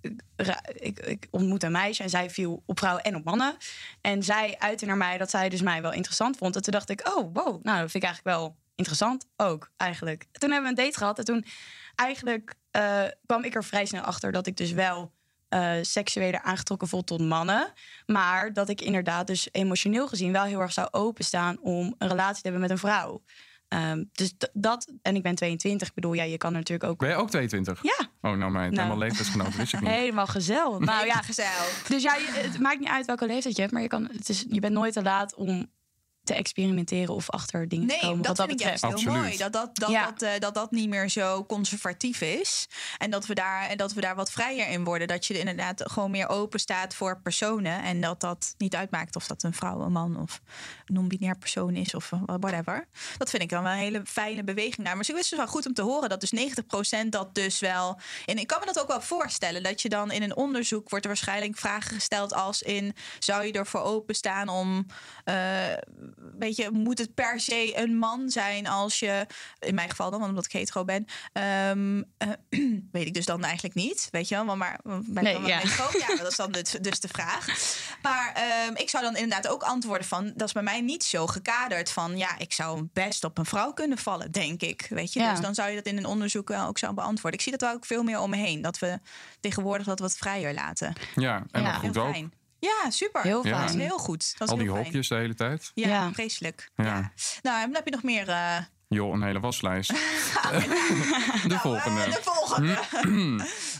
[0.74, 3.56] ik, ik ontmoette een meisje en zij viel op vrouwen en op mannen.
[4.00, 6.56] En zij uitte naar mij dat zij dus mij wel interessant vond.
[6.56, 10.26] En toen dacht ik, oh, wow, nou, dat vind ik eigenlijk wel interessant ook, eigenlijk.
[10.32, 11.44] Toen hebben we een date gehad en toen
[11.94, 15.16] eigenlijk eh, kwam ik er vrij snel achter dat ik dus wel
[15.48, 17.72] eh seksueler aangetrokken voel tot mannen.
[18.06, 22.42] Maar dat ik inderdaad dus emotioneel gezien wel heel erg zou openstaan om een relatie
[22.42, 23.22] te hebben met een vrouw.
[23.68, 26.98] Ehm, dus dat, en ik ben 22, ik bedoel, ja, je kan er natuurlijk ook.
[26.98, 27.82] Ben je ook 22?
[27.82, 28.74] Ja, Oh, nou meid, Nou.
[28.82, 29.90] helemaal leeftijdsgenoten wist ik niet.
[29.90, 30.78] helemaal gezellig.
[30.90, 31.84] Nou ja, gezellig.
[31.88, 34.28] dus ja, je- het maakt niet uit welke leeftijd je hebt, maar je, kan, het
[34.28, 35.70] is, je bent nooit te laat om
[36.28, 38.22] te experimenteren of achter dingen te Nee, komen.
[38.22, 39.36] dat wat vind dat ik juist heel mooi.
[39.36, 40.04] Dat dat, dat, Ja.
[40.10, 42.68] dat, eh, dat dat niet meer zo conservatief is.
[42.98, 45.08] En dat we, daar, en dat we daar wat vrijer in worden.
[45.08, 47.82] Dat je inderdaad gewoon meer open staat voor personen.
[47.82, 50.40] En dat dat niet uitmaakt of dat een vrouw, een man of
[50.86, 52.86] een non-binair persoon is of eh, whatever.
[53.18, 54.76] Dat vind ik dan wel een hele fijne beweging.
[54.76, 54.96] naar.
[54.96, 56.32] Maar het is dus wel goed om te horen dat dus
[57.04, 58.00] 90% dat dus wel...
[58.26, 59.62] En ik kan me dat ook wel voorstellen.
[59.62, 62.94] Dat je dan in een onderzoek wordt er waarschijnlijk vragen gesteld als in...
[63.18, 64.86] Zou je ervoor openstaan om...
[65.24, 65.34] eh,
[66.38, 69.26] weet je, moet het per se een man zijn als je...
[69.58, 71.06] In mijn geval dan, want omdat ik hetero ben...
[71.32, 72.28] ehm, eh,
[72.92, 74.08] weet ik dus dan eigenlijk niet.
[74.10, 75.58] Weet je wel, want maar ben ik Nee, dan ja.
[75.58, 75.88] hetero?
[75.98, 77.46] Ja, dat is dan dus, dus de vraag.
[78.02, 80.32] Maar ehm, ik zou dan inderdaad ook antwoorden van...
[80.36, 82.16] dat is bij mij niet zo gekaderd van...
[82.16, 84.86] ja, ik zou best op een vrouw kunnen vallen, denk ik.
[84.90, 85.30] Weet je, Ja.
[85.30, 87.38] dus dan zou je dat in een onderzoek wel ook zo beantwoorden.
[87.38, 88.62] Ik zie dat wel ook veel meer om me heen.
[88.62, 88.98] Dat we
[89.40, 90.92] tegenwoordig dat wat vrijer laten.
[91.14, 91.72] Ja, en Ja.
[91.72, 92.14] goed ook.
[92.60, 93.22] Ja, super.
[93.22, 93.50] Heel Ja.
[93.50, 93.80] Dat is fijn.
[93.86, 94.34] heel goed.
[94.38, 94.84] Dat is Al die heel fijn.
[94.86, 95.70] hokjes de hele tijd.
[95.74, 96.12] Ja, Ja.
[96.12, 96.70] vreselijk.
[96.76, 96.84] Ja.
[96.84, 97.12] Ja.
[97.42, 98.28] Nou, en dan heb je nog meer...
[98.28, 98.56] eh,
[98.90, 99.90] Joh, een hele waslijst.
[101.48, 102.00] de volgende.
[102.00, 102.78] eh, de volgende.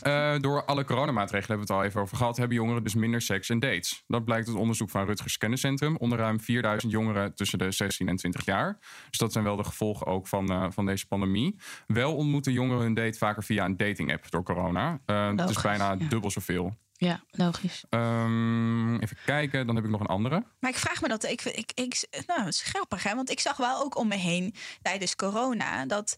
[0.01, 3.21] Eh, door alle coronamaatregelen hebben we het al even over gehad, hebben jongeren dus minder
[3.21, 4.03] seks en dates.
[4.07, 8.15] Dat blijkt uit onderzoek van Rutgers Kenniscentrum onder ruim 4000 jongeren tussen de 16 en
[8.15, 8.77] 20 jaar.
[9.09, 11.59] Dus dat zijn wel de gevolgen ook van, eh, van deze pandemie.
[11.87, 14.99] Wel ontmoeten jongeren hun date vaker via een dating-app door corona.
[15.05, 16.07] Eh dat is bijna ja.
[16.09, 16.75] dubbel zoveel.
[17.01, 17.83] Ja, logisch.
[17.89, 20.43] Ehm, even kijken, dan heb ik nog een andere.
[20.59, 21.23] Maar ik vraag me dat.
[21.23, 23.15] Ik, ik, ik, nou, het is grappig, hè?
[23.15, 26.17] Want ik zag wel ook om me heen tijdens corona dat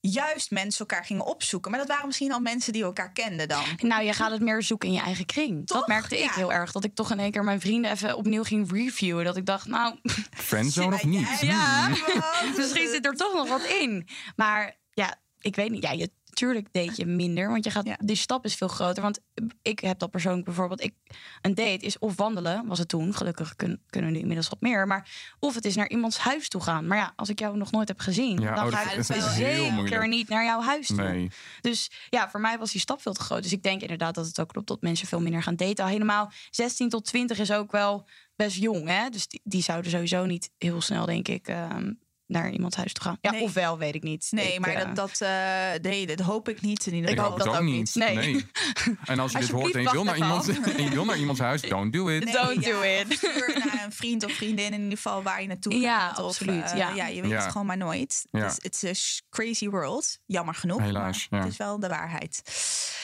[0.00, 1.70] juist mensen elkaar gingen opzoeken.
[1.70, 3.62] Maar dat waren misschien al mensen die elkaar kenden dan.
[3.78, 5.66] Nou, je gaat het meer zoeken in je eigen kring.
[5.66, 5.78] Toch?
[5.78, 6.34] Dat merkte ik Ja.
[6.34, 6.72] heel erg.
[6.72, 9.24] Dat ik toch in één keer mijn vrienden even opnieuw ging reviewen.
[9.24, 9.98] Dat ik dacht, nou,
[10.30, 11.40] Friendzone of Ja, niet?
[11.40, 11.88] Ja.
[11.88, 14.08] Want- misschien zit er toch nog wat in.
[14.36, 15.82] Maar ja, ik weet niet.
[15.82, 17.48] Ja, je, tuurlijk date je minder.
[17.48, 17.96] Want je gaat, Ja.
[18.04, 19.02] die stap is veel groter.
[19.02, 19.20] Want
[19.62, 20.82] ik heb dat persoonlijk bijvoorbeeld.
[20.82, 20.94] Ik,
[21.42, 23.14] een date is of wandelen, was het toen.
[23.14, 24.86] Gelukkig kun- kunnen we nu inmiddels wat meer.
[24.86, 26.86] Maar of het is naar iemands huis toe gaan.
[26.86, 28.98] Maar ja, als ik jou nog nooit heb gezien, Ja, dan oh, ga dat ik
[28.98, 30.96] is wel heel zeker niet naar jouw huis toe.
[30.96, 31.30] Nee.
[31.60, 33.42] Dus ja, voor mij was die stap veel te groot.
[33.42, 35.84] Dus ik denk inderdaad dat het ook klopt dat mensen veel minder gaan daten.
[35.84, 39.08] Al helemaal 16 tot 20 is ook wel best jong, hè?
[39.08, 41.92] Dus die, die zouden sowieso niet heel snel, denk ik, ehm,
[42.26, 43.18] naar iemands huis toe gaan.
[43.20, 43.42] Ja, Nee.
[43.42, 44.26] ofwel, weet ik niet.
[44.30, 46.86] Nee, Ik, maar eh, dat, dat, eh, nee, dat hoop ik niet.
[46.86, 47.30] In ieder Ik geval.
[47.32, 47.94] hoop dat ook niet.
[47.94, 48.46] Nee.
[49.04, 51.40] En als je dit hoort en je wil naar iemand, en je wil naar iemands
[51.40, 52.24] huis, don't do it.
[52.24, 53.22] Nee, Don't ja, do it.
[53.64, 56.18] Naar een vriend of vriendin in ieder geval waar je naartoe Ja, gaat.
[56.18, 56.90] Of, absoluut, eh, ja.
[56.94, 57.42] ja, je weet Ja.
[57.42, 58.24] het gewoon maar nooit.
[58.30, 58.44] Ja.
[58.56, 60.18] Het is een sh- crazy world.
[60.26, 60.80] Jammer genoeg.
[60.80, 61.40] Helaas, maar.
[61.40, 62.40] Het is wel de waarheid.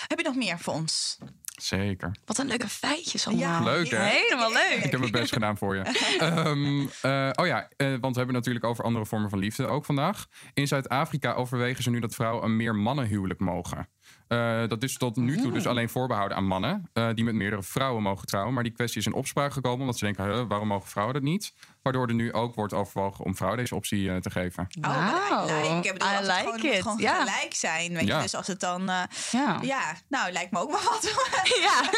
[0.06, 1.18] Heb je nog meer voor ons?
[1.60, 2.16] Zeker.
[2.24, 3.64] Wat een leuke feitjes allemaal.
[3.64, 4.04] Leuk, hè?
[4.04, 4.84] Helemaal leuk.
[4.84, 5.82] Ik heb mijn best gedaan voor je.
[6.18, 9.66] Ehm, eh, oh ja, eh, want we hebben het natuurlijk over andere vormen van liefde
[9.66, 10.26] ook vandaag.
[10.54, 13.88] In Zuid-Afrika overwegen ze nu dat vrouwen een meer mannenhuwelijk mogen.
[14.32, 17.62] Eh, dat is tot nu toe dus alleen voorbehouden aan mannen eh, die met meerdere
[17.62, 18.54] vrouwen mogen trouwen.
[18.54, 21.22] Maar die kwestie is in opspraak gekomen omdat ze denken, "Huh, waarom mogen vrouwen dat
[21.24, 21.54] niet?
[21.82, 24.66] Waardoor er nu ook wordt overwogen om vrouwen deze optie eh, te geven.
[24.80, 25.88] Oh, like.
[25.88, 26.72] Ik bedoel, I als het gewoon, het it.
[26.72, 27.18] moet gewoon Ja.
[27.24, 27.92] gelijk zijn.
[27.94, 28.16] Weet Ja.
[28.16, 28.22] je?
[28.22, 28.88] Dus als het dan...
[28.88, 29.58] eh, Ja.
[29.62, 31.14] ja, nou, lijkt me ook wel wat.
[31.62, 31.80] Ja.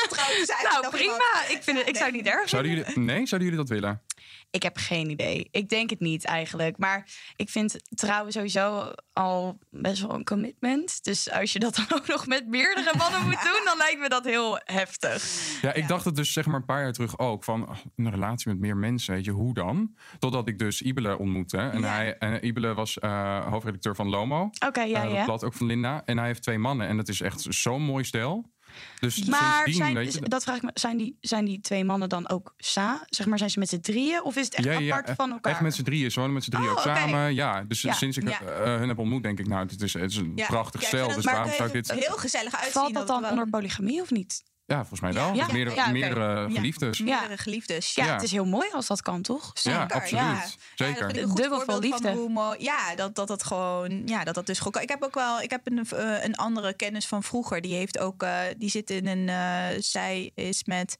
[0.72, 1.44] Nou, prima.
[1.48, 4.02] Ik, vind het, ik zou het niet erg Zouden jullie, nee, zouden jullie dat willen?
[4.50, 5.48] Ik heb geen idee.
[5.50, 6.78] Ik denk het niet eigenlijk.
[6.78, 11.04] Maar ik vind trouwen sowieso al best wel een commitment.
[11.04, 14.08] Dus als je dat dan ook nog met meerdere mannen moet doen, dan lijkt me
[14.08, 15.22] dat heel heftig.
[15.62, 17.44] Ja, ik dacht het dus zeg maar een paar jaar terug ook.
[17.44, 19.94] Van oh, een relatie met meer mensen, weet je, hoe dan?
[20.18, 21.56] Totdat ik dus Ibele ontmoette.
[21.58, 21.86] En Ja.
[21.88, 24.50] hij, en Ibele was eh, hoofdredacteur van Lomo.
[24.66, 25.16] Oké, ja, Eh, ja.
[25.16, 26.02] Dat blad ook van Linda.
[26.04, 26.86] En hij heeft twee mannen.
[26.88, 28.52] En dat is echt zo'n mooi stel.
[29.00, 31.84] Dus Maar sindsdien, zijn, weet je, dat vraag ik me, zijn die, zijn die twee
[31.84, 33.00] mannen dan ook samen?
[33.06, 34.22] Zeg maar, zijn ze met z'n drieën?
[34.22, 35.52] Of is het echt Ja, ja, apart echt- van elkaar?
[35.52, 36.10] Echt met z'n drieën.
[36.10, 37.34] Ze wonen met z'n drieën Oh, ook samen.
[37.34, 37.92] Ja, dus Ja.
[37.92, 38.40] sinds ik Ja.
[38.40, 40.46] eh, hun heb ontmoet, denk ik, nou, het is, het is een Ja.
[40.46, 41.06] prachtig stel.
[41.06, 41.88] Dus het- waarom zou ik dit...
[41.90, 42.72] het heel gezellig uitzien.
[42.72, 44.42] Valt dat dan onder polygamie of niet?
[44.66, 45.34] Ja, volgens mij wel.
[45.34, 45.46] Ja.
[45.52, 46.98] Meerdere, Ja, meerdere geliefdes.
[46.98, 47.94] Ja, Meerdere geliefdes.
[47.94, 48.12] Ja, Ja.
[48.12, 49.50] het is heel mooi als dat kan, toch?
[49.54, 50.10] Zeker, absoluut.
[50.10, 50.32] Ja.
[50.32, 51.18] Ja, Zeker.
[51.18, 52.20] een goed Dubbel vol voorbeeld van liefde.
[52.20, 54.02] hoe mooi- ja, dat, dat dat gewoon.
[54.06, 54.76] Ja, dat dat dus goed.
[54.76, 55.40] Ik heb ook wel.
[55.40, 57.60] Ik heb een, eh, een andere kennis van vroeger.
[57.60, 58.22] Die heeft ook.
[58.22, 59.28] eh, die zit in een.
[59.28, 60.96] eh, zij is met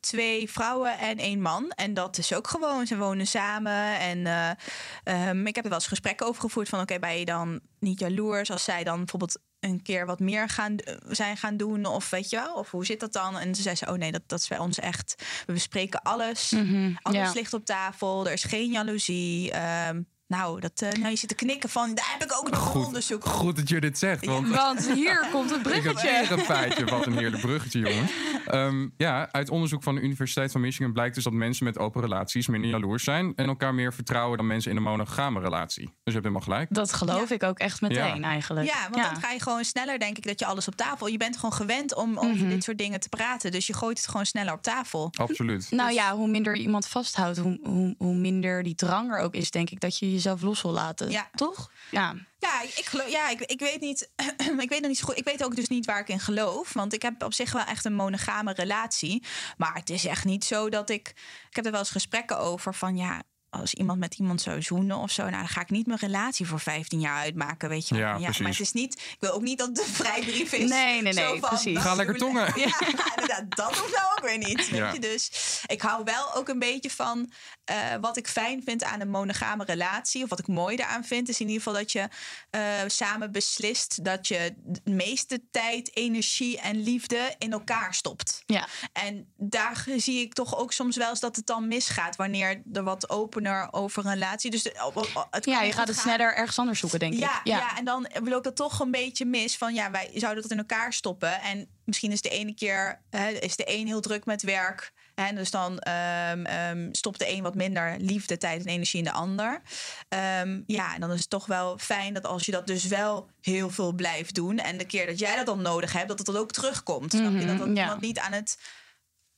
[0.00, 1.70] twee vrouwen en één man.
[1.70, 2.86] En dat is ook gewoon.
[2.86, 3.98] Ze wonen samen.
[3.98, 6.68] En eh, ehm, ik heb er wel eens gesprekken over gevoerd.
[6.68, 10.48] Van oké, ben je dan niet jaloers als zij dan bijvoorbeeld een keer wat meer
[10.48, 10.76] gaan,
[11.08, 11.86] zijn gaan doen?
[11.86, 12.54] Of weet je wel?
[12.54, 13.38] Of hoe zit dat dan?
[13.38, 15.14] En toen zei ze: Oh nee, dat, dat is bij ons echt.
[15.46, 16.50] We bespreken alles.
[16.50, 17.32] Mhm, Alles ja.
[17.34, 18.26] ligt op tafel.
[18.26, 19.50] Er is geen jaloezie.
[19.52, 20.02] Ehm,
[20.36, 21.94] nou, dat, eh, nou, je zit te knikken van...
[21.94, 23.24] Daar heb ik ook nog Goed, onderzoek.
[23.24, 24.24] goed dat je dit zegt.
[24.26, 26.08] Want Want hier komt het Ik bruggetje.
[26.28, 26.84] weer een feitje.
[26.84, 28.12] Wat een heerlijk bruggetje, jongens.
[28.46, 32.00] Ehm, ja, uit onderzoek van de Universiteit van Michigan blijkt dus dat mensen met open
[32.00, 35.84] relaties minder jaloers zijn en elkaar meer vertrouwen dan mensen in een monogame relatie.
[35.84, 36.74] Dus je hebt helemaal gelijk.
[36.74, 38.28] Dat geloof ik ook echt meteen Ja.
[38.28, 38.66] eigenlijk.
[38.66, 41.06] Ja, want dan ga je gewoon sneller, denk ik, dat je alles op tafel...
[41.06, 42.48] Je bent gewoon gewend om over Mhm.
[42.48, 43.50] dit soort dingen te praten.
[43.50, 45.10] Dus je gooit het gewoon sneller op tafel.
[45.18, 45.70] Absoluut.
[45.70, 49.34] Nou ja, hoe minder je iemand vasthoudt, hoe, hoe, hoe minder die drang er ook
[49.34, 51.10] is, denk ik, dat je jezelf los wil laten.
[51.10, 51.30] Ja.
[51.34, 51.70] Toch?
[51.90, 52.14] Ja.
[52.38, 54.10] Ja, ik, geloof, ja ik, ik weet niet.
[54.58, 55.18] ik weet nog niet zo goed.
[55.18, 56.72] Ik weet ook dus niet waar ik in geloof.
[56.72, 59.24] Want ik heb op zich wel echt een monogame relatie.
[59.56, 61.08] Maar het is echt niet zo dat ik.
[61.48, 63.22] Ik heb er wel eens gesprekken over van ja.
[63.60, 66.46] Als iemand met iemand zou zoenen of zo, nou, dan ga ik niet mijn relatie
[66.46, 68.02] voor 15 jaar uitmaken, weet je wel.
[68.04, 68.38] Ja, precies.
[68.38, 68.94] maar het is niet.
[68.94, 70.68] Ik wil ook niet dat het een vrijbrief is.
[70.70, 71.78] Nee, nee, nee, van, precies.
[71.78, 72.52] Ga lekker tongen.
[72.60, 72.80] Ja,
[73.16, 74.56] inderdaad, dat hoeft nou ook weer niet.
[74.70, 74.92] Weet Ja.
[74.92, 74.98] je?
[74.98, 75.30] Dus
[75.66, 77.32] ik hou wel ook een beetje van
[77.64, 80.22] eh, wat ik fijn vind aan een monogame relatie.
[80.22, 82.08] Of wat ik mooi daaraan vind, is in ieder geval dat je
[82.50, 88.42] eh, samen beslist dat je de meeste tijd, energie en liefde in elkaar stopt.
[88.46, 88.66] Ja.
[88.92, 92.82] En daar zie ik toch ook soms wel eens dat het dan misgaat wanneer er
[92.82, 93.10] wat
[93.48, 94.50] opener over een relatie.
[94.50, 96.04] Dus de, op- op- het ja, je gaat het gaan.
[96.14, 97.46] sneller ergens anders zoeken, denk Ja, ik.
[97.46, 97.76] ja.
[97.78, 100.92] en dan loopt het toch een beetje mis van ja, wij zouden dat in elkaar
[100.92, 101.40] stoppen.
[101.40, 104.92] En misschien is de ene keer hè, is de een heel druk met werk.
[105.14, 109.04] En dus dan ehm, ehm, stopt de een wat minder liefde, tijd en energie in
[109.04, 109.62] de ander.
[110.08, 113.30] Ehm, ja, en dan is het toch wel fijn dat als je dat dus wel
[113.40, 114.58] heel veel blijft doen.
[114.58, 117.12] En de keer dat jij dat dan nodig hebt, dat het dan ook terugkomt.
[117.12, 117.46] Snap je?
[117.46, 117.82] Dat, dat Mhm, ja.
[117.82, 118.58] iemand niet aan het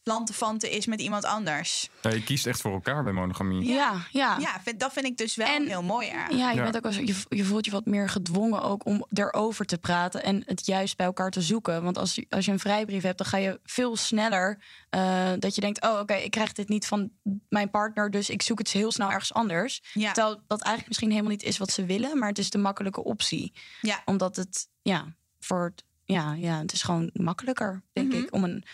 [0.04, 1.88] lantefanten is met iemand anders.
[2.02, 3.64] Ja, je kiest echt voor elkaar bij monogamie.
[3.72, 4.36] Ja, ja.
[4.38, 6.06] Ja, vind, dat vind ik dus wel En- heel mooi.
[6.06, 6.62] Ja, je, Ja.
[6.62, 9.78] Bent ook wel, zo- je, je voelt je wat meer gedwongen ook om erover te
[9.78, 11.82] praten en het juist bij elkaar te zoeken.
[11.82, 15.54] Want als, je- als je een vrijbrief hebt, dan ga je veel sneller eh, dat
[15.54, 17.10] je denkt: oh, oké, ik krijg dit niet van
[17.48, 19.82] mijn partner, dus ik zoek het heel snel ergens anders.
[19.92, 20.12] Ja.
[20.12, 23.04] Terwijl dat eigenlijk misschien helemaal niet is wat ze willen, maar het is de makkelijke
[23.04, 23.52] optie.
[23.80, 24.02] Ja.
[24.04, 28.22] Omdat het, ja, voor het, ja, ja, het is gewoon makkelijker, denk Mhm.
[28.22, 28.64] ik, om een.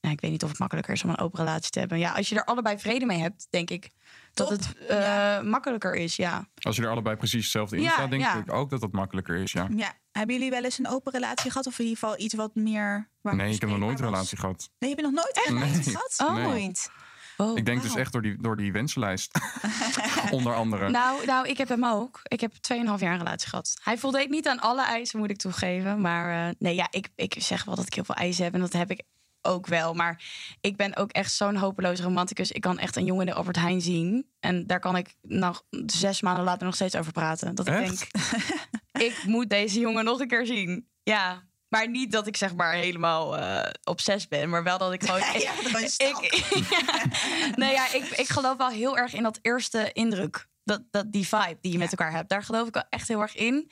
[0.00, 1.98] Ja, ik weet niet of het makkelijker is om een open relatie te hebben.
[1.98, 3.90] Ja, als je er allebei vrede mee hebt, denk ik
[4.34, 4.58] dat Top.
[4.58, 5.40] het eh, Ja.
[5.42, 6.16] makkelijker is.
[6.16, 6.46] Ja.
[6.60, 8.34] Als je er allebei precies hetzelfde in Ja, staat, denk ja.
[8.34, 9.52] ik ook dat dat makkelijker is.
[9.52, 9.68] Ja.
[9.76, 9.92] Ja.
[10.12, 11.66] Hebben jullie wel eens een open relatie gehad?
[11.66, 13.10] Of in ieder geval iets wat meer...
[13.22, 14.70] Nee, ik heb nog nooit een relatie gehad.
[14.78, 15.94] Nee, heb je nog nooit een relatie Nee.
[15.96, 16.16] gehad?
[16.18, 16.44] Oh.
[16.44, 16.90] Nooit.
[17.36, 19.38] Oh, Ik denk dus echt door die, door die wensenlijst.
[20.30, 20.88] Onder andere.
[20.90, 22.20] Nou, nou, ik heb hem ook.
[22.22, 22.58] Ik heb 2,5
[22.98, 23.76] jaar een relatie gehad.
[23.82, 26.00] Hij voldeed niet aan alle eisen, moet ik toegeven.
[26.00, 28.54] Maar eh, nee, ja, ik, ik zeg wel dat ik heel veel eisen heb.
[28.54, 29.02] En dat heb ik
[29.48, 29.94] ook wel.
[29.94, 30.22] Maar
[30.60, 32.52] ik ben ook echt zo'n hopeloos romanticus.
[32.52, 34.30] Ik kan echt een jongen in de Albert Heijn zien.
[34.40, 37.54] En daar kan ik nog zes maanden later nog steeds over praten.
[37.54, 38.06] Dat ik denk,
[39.10, 40.88] ik moet deze jongen nog een keer zien.
[41.02, 44.48] Ja, maar niet dat ik zeg maar helemaal eh obsessief ben.
[44.48, 45.20] Maar wel dat ik gewoon...
[45.40, 46.24] Ja, stalk.
[46.24, 47.04] ik, ja.
[47.54, 50.48] Nee, ja, ik, ik geloof wel heel erg in dat eerste indruk.
[50.64, 52.28] Dat, dat, die vibe die je met elkaar hebt.
[52.28, 53.70] Daar geloof ik wel echt heel erg in.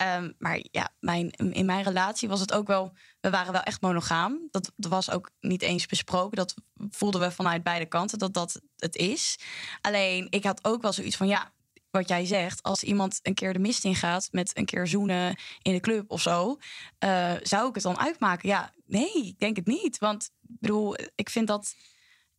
[0.00, 2.92] Ehm, maar ja, mijn, in mijn relatie was het ook wel...
[3.20, 4.48] We waren wel echt monogaam.
[4.50, 6.36] Dat, dat was ook niet eens besproken.
[6.36, 6.54] Dat
[6.90, 9.38] voelden we vanuit beide kanten dat dat het is.
[9.80, 11.26] Alleen, ik had ook wel zoiets van...
[11.26, 11.52] ja,
[11.90, 14.28] wat jij zegt, als iemand een keer de mist ingaat...
[14.32, 16.58] met een keer zoenen in de club of zo...
[16.98, 18.48] eh, zou ik het dan uitmaken?
[18.48, 19.98] Ja, nee, ik denk het niet.
[19.98, 21.74] Want ik bedoel, ik vind dat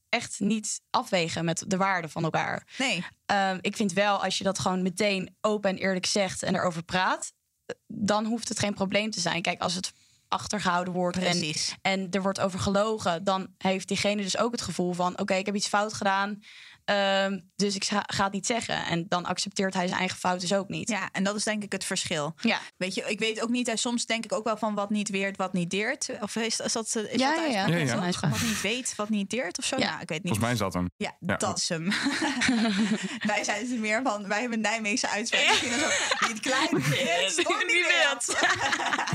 [0.10, 2.68] echt niet afwegen met de waarden van elkaar.
[2.78, 3.06] Nee.
[3.26, 6.84] Ehm, ik vind wel, als je dat gewoon meteen open en eerlijk zegt en erover
[6.84, 7.34] praat,
[7.88, 9.42] dan hoeft het geen probleem te zijn.
[9.42, 9.94] Kijk, als het
[10.28, 14.94] achtergehouden wordt en, en er wordt over gelogen, dan heeft diegene dus ook het gevoel
[14.94, 16.44] van: oké, ik heb iets fout gedaan,
[16.86, 18.86] ehm, dus ik ga, ga het niet zeggen.
[18.86, 20.90] En dan accepteert hij zijn eigen fout dus ook niet.
[20.90, 22.34] Ja, en dat is denk ik het verschil.
[22.42, 22.60] Ja.
[22.78, 25.10] Weet je, ik weet ook niet, en soms denk ik ook wel van wat niet
[25.10, 26.10] weert, wat niet deert.
[26.20, 28.32] Of is, is dat, is Ja, dat ja, ja, uitspraak.
[28.32, 29.78] Wat niet weet, wat niet deert of zo?
[29.78, 29.90] Ja.
[29.90, 30.38] Nou, ik weet niet.
[30.38, 30.90] Volgens mij is dat hem.
[30.98, 31.38] Ja, Ja.
[31.38, 31.90] dat is hem.
[33.34, 35.62] wij zijn dus meer van, wij hebben een Nijmeegse uitspraak.
[36.28, 36.86] Niet klein, niet
[37.28, 38.40] is gewoon niet wild.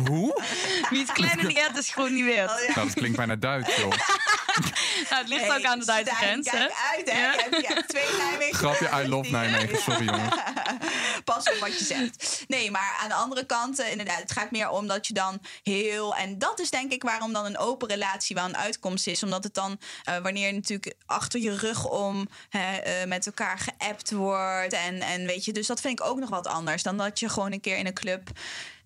[0.09, 0.43] Hoe?
[0.91, 2.51] Wie het kleine niet eet, is gewoon niet wild.
[2.51, 2.75] Oh, ja.
[2.75, 3.93] Nou, dat klinkt bijna Duits, joh.
[5.11, 6.51] Nou, het ligt Hey, ook aan de Duitse Stijn, grens.
[6.51, 6.59] hè?
[6.59, 7.21] Kijk uit, hè.
[7.21, 7.33] Ja.
[7.33, 9.79] Je hebt, hebt twee Nijmeegse Grapje, I love Nijmegen.
[9.79, 10.35] Sorry, jongens.
[11.25, 12.45] Pas op wat je zegt.
[12.49, 15.41] Nee, maar aan de andere kant, eh, inderdaad, het gaat meer om dat je dan
[15.63, 16.15] heel.
[16.17, 19.23] En dat is denk ik waarom dan een open relatie wel een uitkomst is.
[19.23, 23.59] Omdat het dan, eh, wanneer je natuurlijk achter je rug om hè, eh, met elkaar
[23.59, 24.73] geappt wordt.
[24.73, 27.29] En, en weet je, dus dat vind ik ook nog wat anders dan dat je
[27.29, 28.29] gewoon een keer in een club.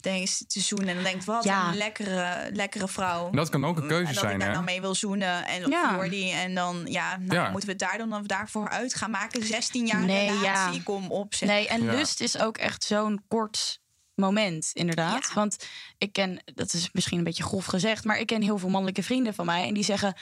[0.00, 1.68] Denkt te zoenen en dan denkt, wat Ja.
[1.68, 3.26] een lekkere, lekkere vrouw.
[3.30, 5.64] En dat kan ook een keuze en dat zijn, ik daar mee wil zoenen en
[5.64, 5.94] op Ja.
[5.94, 6.32] voor die.
[6.32, 7.50] En dan, ja, nou, Ja.
[7.50, 9.44] moeten we het daar dan of daarvoor uit gaan maken?
[9.44, 10.32] 16 jaar Nee, ja.
[10.32, 11.34] relatie, kom op.
[11.34, 11.48] Zeg.
[11.48, 11.92] Nee, en Ja.
[11.92, 13.80] lust is ook echt zo'n kort
[14.14, 15.26] moment, inderdaad.
[15.28, 15.34] Ja.
[15.34, 15.66] Want
[15.98, 19.02] ik ken, dat is misschien een beetje grof gezegd, maar ik ken heel veel mannelijke
[19.02, 20.14] vrienden van mij en die zeggen: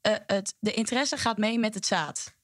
[0.00, 2.34] eh, het, de interesse gaat mee met het zaad.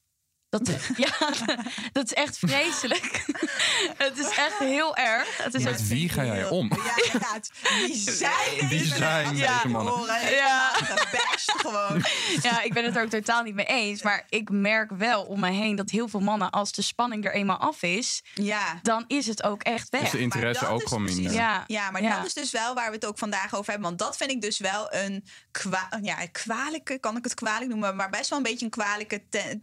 [0.59, 0.69] Dat,
[1.05, 1.11] ja,
[1.91, 3.25] dat is echt vreselijk.
[3.97, 5.37] het is echt heel erg.
[5.37, 6.71] Het is Met echt- wie ga jij om?
[6.85, 7.49] Ja, inderdaad.
[7.79, 9.93] Wie zijn Wie deze zijn deze mannen?
[9.93, 10.69] Horen, Ja.
[10.73, 12.03] Gebashed gewoon.
[12.41, 14.01] ja, ik ben het er ook totaal niet mee eens.
[14.01, 17.33] Maar ik merk wel om me heen dat heel veel mannen, als de spanning er
[17.33, 18.79] eenmaal af is, Ja.
[18.81, 20.01] dan is het ook echt weg.
[20.01, 21.35] Is de interesse ook gewoon precies- minder.
[21.41, 21.63] Ja.
[21.67, 22.15] Ja, maar Ja.
[22.17, 23.87] dat is dus wel waar we het ook vandaag over hebben.
[23.87, 27.95] Want dat vind ik dus wel een kwa ja, kwalijke, kan ik het kwalijk noemen,
[27.95, 29.59] maar best wel een beetje een kwalijke te-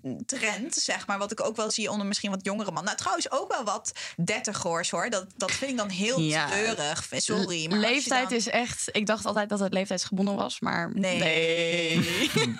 [0.84, 1.18] zeg maar.
[1.18, 2.84] Wat ik ook wel zie onder misschien wat jongere man.
[2.84, 3.92] Nou, trouwens ook wel wat
[4.24, 5.10] dertigers hoor.
[5.10, 6.46] Dat, dat vind ik dan heel Ja.
[6.46, 7.06] treurig.
[7.16, 7.68] Sorry.
[7.68, 8.88] Maar leeftijd dan- is echt.
[8.92, 10.90] Ik dacht altijd dat het leeftijdsgebonden was, maar.
[10.94, 11.18] Nee.
[11.18, 12.00] Nee.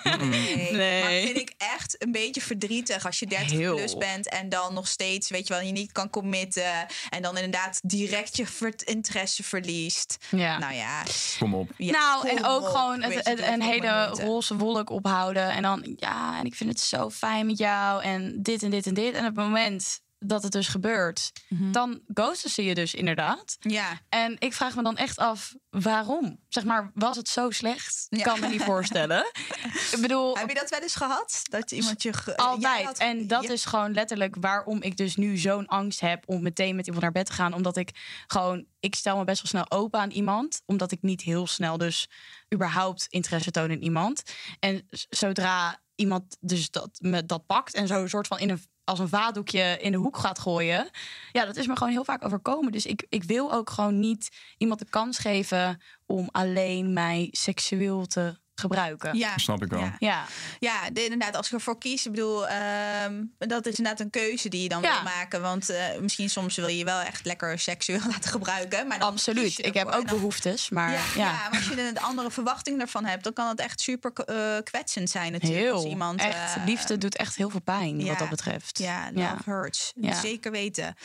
[0.19, 0.71] Nee.
[0.71, 1.01] Nee.
[1.01, 3.75] Maar vind ik echt een beetje verdrietig als je 30 Heel.
[3.75, 6.85] plus bent en dan nog steeds, weet je wel, je niet kan committen.
[7.09, 8.45] En dan inderdaad direct je
[8.85, 10.17] interesse verliest.
[10.29, 10.57] Ja.
[10.57, 11.03] Nou ja.
[11.39, 11.69] Kom op.
[11.77, 15.49] ja, nou, en ook op, gewoon het, het- een hele roze wolk ophouden.
[15.49, 18.03] En dan, ja, en ik vind het zo fijn met jou.
[18.03, 18.10] En
[18.41, 19.13] dit en dit en dit.
[19.13, 21.71] En op het moment dat het dus gebeurt, Mhm.
[21.71, 23.55] dan ghosten ze je dus inderdaad.
[23.59, 23.99] Ja.
[24.09, 26.39] En ik vraag me dan echt af, waarom?
[26.47, 28.05] Zeg maar, was het zo slecht?
[28.09, 28.23] Ja.
[28.23, 29.25] Kan me niet voorstellen.
[29.93, 31.39] ik bedoel, Heb je dat wel eens gehad?
[31.43, 32.13] Dat iemand je...
[32.13, 32.85] ge- Altijd.
[32.85, 33.49] had- en dat ja.
[33.51, 37.11] is gewoon letterlijk waarom ik dus nu zo'n angst heb om meteen met iemand naar
[37.11, 37.53] bed te gaan.
[37.53, 37.89] Omdat ik
[38.27, 40.61] gewoon, ik stel me best wel snel open aan iemand.
[40.65, 42.09] Omdat ik niet heel snel dus
[42.53, 44.23] überhaupt interesse toon in iemand.
[44.59, 48.61] En zodra iemand dus dat, me dat pakt en zo een soort van in een,
[48.83, 50.89] als een vaatdoekje in de hoek gaat gooien.
[51.31, 52.71] Ja, dat is me gewoon heel vaak overkomen.
[52.71, 58.05] Dus ik, ik wil ook gewoon niet iemand de kans geven om alleen mij seksueel
[58.05, 59.17] te gebruiken.
[59.17, 59.37] Ja.
[59.37, 59.79] Snap ik wel.
[59.79, 59.95] Ja.
[59.99, 60.25] Ja.
[60.59, 64.49] Ja, de- inderdaad, als ik ervoor kies, ik bedoel, ehm, dat is inderdaad een keuze
[64.49, 64.93] die je dan Ja.
[64.93, 65.41] wil maken.
[65.41, 68.87] Want eh, misschien soms wil je je wel echt lekker seksueel laten gebruiken.
[68.87, 69.65] Maar Absoluut.
[69.65, 71.23] Ik heb ook dan- behoeftes, maar ja, ja.
[71.23, 71.31] ja.
[71.31, 75.09] maar als je een andere verwachting ervan hebt, dan kan het echt super eh, kwetsend
[75.09, 75.61] zijn natuurlijk.
[75.61, 75.73] Heel.
[75.73, 78.07] Als iemand, echt, eh, liefde doet echt heel veel pijn ja.
[78.07, 78.77] wat dat betreft.
[78.77, 79.37] Ja, love Ja.
[79.45, 79.91] hurts.
[79.95, 80.13] Ja.
[80.19, 80.95] Zeker weten.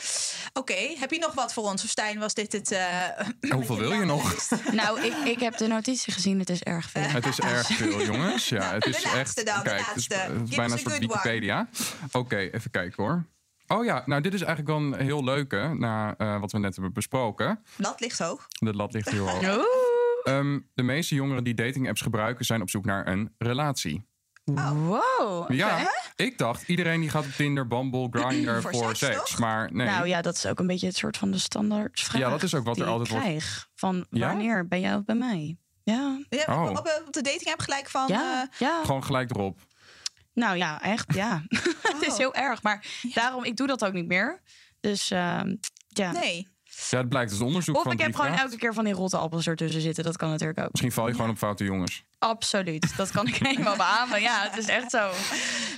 [0.53, 1.83] Oké, heb je nog wat voor ons?
[1.83, 2.71] Of Stijn, was dit het...
[2.71, 2.85] eh,
[3.55, 4.35] Hoeveel wil je nog?
[4.71, 6.39] Nou, ik, ik heb de notitie gezien.
[6.39, 7.01] Het is erg veel.
[7.01, 8.49] Het is erg veel, jongens.
[8.49, 9.45] Ja, het de is laatste echt.
[9.45, 10.97] dan, de kijk, het is, het bijna een soort.
[10.99, 11.67] Wikipedia.
[12.11, 13.25] Oké, even kijken hoor.
[13.67, 16.73] Oh ja, nou dit is eigenlijk wel een heel leuke, na eh, wat we net
[16.75, 17.63] hebben besproken.
[17.75, 18.47] Lat ligt hoog.
[18.59, 19.43] De lat ligt heel hoog.
[19.43, 19.65] Oeh.
[20.23, 24.05] Ehm, de meeste jongeren die datingapps gebruiken zijn op zoek naar een relatie.
[24.43, 25.51] Wow.
[25.51, 29.39] Ja, ik dacht iedereen die gaat op Tinder, Bumble, Grindr Voor voor, seks, toch?
[29.39, 32.21] Maar nee, Nou ja, dat is ook een beetje het soort van de standaard vraag.
[32.21, 33.67] Ja, dat is ook wat er altijd wordt- krijg.
[33.75, 34.27] Van Ja?
[34.27, 35.57] wanneer ben jij bij mij?
[35.93, 36.17] Ja.
[36.29, 36.69] Ja, Oh.
[36.69, 38.07] op, op de dating app gelijk van...
[38.07, 38.81] Ja, eh, ja.
[38.83, 39.59] gewoon gelijk erop.
[40.33, 41.43] Nou ja, echt, ja.
[41.93, 42.17] het is Oh.
[42.17, 42.63] heel erg.
[42.63, 44.41] Maar daarom, ik doe dat ook niet meer.
[44.79, 45.55] Dus ehm,
[45.87, 46.11] ja.
[46.11, 46.47] Nee.
[46.89, 49.17] Ja, het blijkt uit onderzoek Of van ik heb gewoon elke keer van die rotte
[49.17, 50.03] appels ertussen zitten.
[50.03, 50.71] Dat kan natuurlijk ook.
[50.71, 52.03] Misschien val je gewoon op foute jongens.
[52.19, 52.97] Absoluut.
[52.97, 54.21] Dat kan ik helemaal beamen.
[54.21, 55.11] Ja, het is echt zo.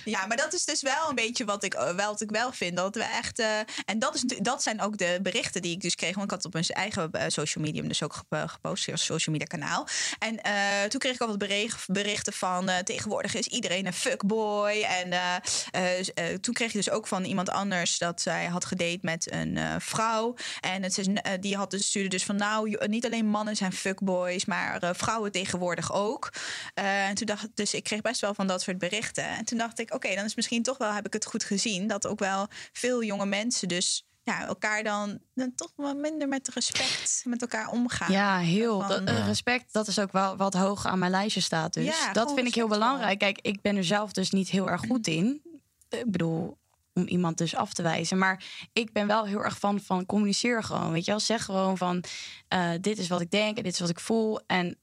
[0.09, 2.51] Ja, maar dat is dus wel een beetje wat ik, eh, wel, wat ik wel
[2.51, 2.77] vind.
[2.77, 3.39] Dat we echt.
[3.39, 3.47] eh,
[3.85, 6.11] en dat, is, dat zijn ook de berichten die ik dus kreeg.
[6.15, 9.35] Want ik had op mijn eigen eh, social medium dus ook gep- gepost, via social
[9.35, 9.87] media kanaal.
[10.19, 10.53] En eh,
[10.87, 12.69] toen kreeg ik al wat bericht- berichten van.
[12.69, 14.81] eh, tegenwoordig is iedereen een fuckboy.
[14.81, 15.35] En eh,
[15.71, 19.31] eh, eh, toen kreeg je dus ook van iemand anders dat zij had gedate met
[19.31, 20.35] een eh, vrouw.
[20.59, 22.35] En het is, eh, die had dus, stuurde dus van.
[22.35, 26.29] Nou, niet alleen mannen zijn fuckboys, maar eh, vrouwen tegenwoordig ook.
[26.73, 29.23] Eh, en toen dacht ik, dus ik kreeg best wel van dat soort berichten.
[29.23, 32.07] En toen dacht ik, dan is misschien toch wel, heb ik het goed gezien, dat
[32.07, 37.21] ook wel veel jonge mensen dus ja, elkaar dan, dan toch wat minder met respect
[37.25, 38.11] met elkaar omgaan.
[38.11, 38.79] Ja, heel.
[38.79, 41.73] Van- Dat, eh, respect, dat is ook wel wat hoog aan mijn lijstje staat.
[41.73, 43.19] Dus Ja, dat vind ik heel belangrijk.
[43.19, 45.41] Kijk, ik ben er zelf dus niet heel erg goed in.
[45.89, 46.57] Ik bedoel,
[46.93, 48.17] om iemand dus af te wijzen.
[48.17, 50.91] Maar ik ben wel heel erg van, van communiceer gewoon.
[50.91, 52.03] Weet je wel, zeg gewoon van
[52.47, 54.39] eh, dit is wat ik denk en dit is wat ik voel.
[54.47, 54.77] En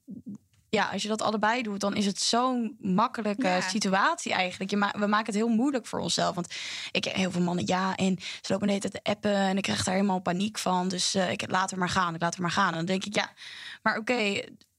[0.69, 3.61] ja, als je dat allebei doet, dan is het zo'n makkelijke Ja.
[3.61, 4.71] situatie eigenlijk.
[4.71, 6.35] Je ma we maken het heel moeilijk voor onszelf.
[6.35, 6.55] Want
[6.91, 9.57] ik ken heel veel mannen, ja, en ze lopen de hele tijd te appen en
[9.57, 10.87] ik krijg daar helemaal paniek van.
[10.87, 12.69] Dus eh, ik laat het maar gaan, ik laat het maar gaan.
[12.71, 13.31] En dan denk ik, ja,
[13.81, 14.13] maar oké,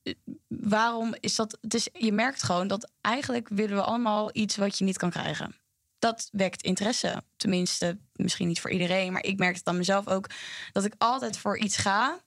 [0.02, 0.14] eh,
[0.48, 1.58] waarom is dat?
[1.68, 5.56] Is, je merkt gewoon dat eigenlijk willen we allemaal iets wat je niet kan krijgen.
[5.98, 7.22] Dat wekt interesse.
[7.36, 10.26] Tenminste, misschien niet voor iedereen, maar ik merk het aan mezelf ook
[10.72, 12.18] dat ik altijd voor iets ga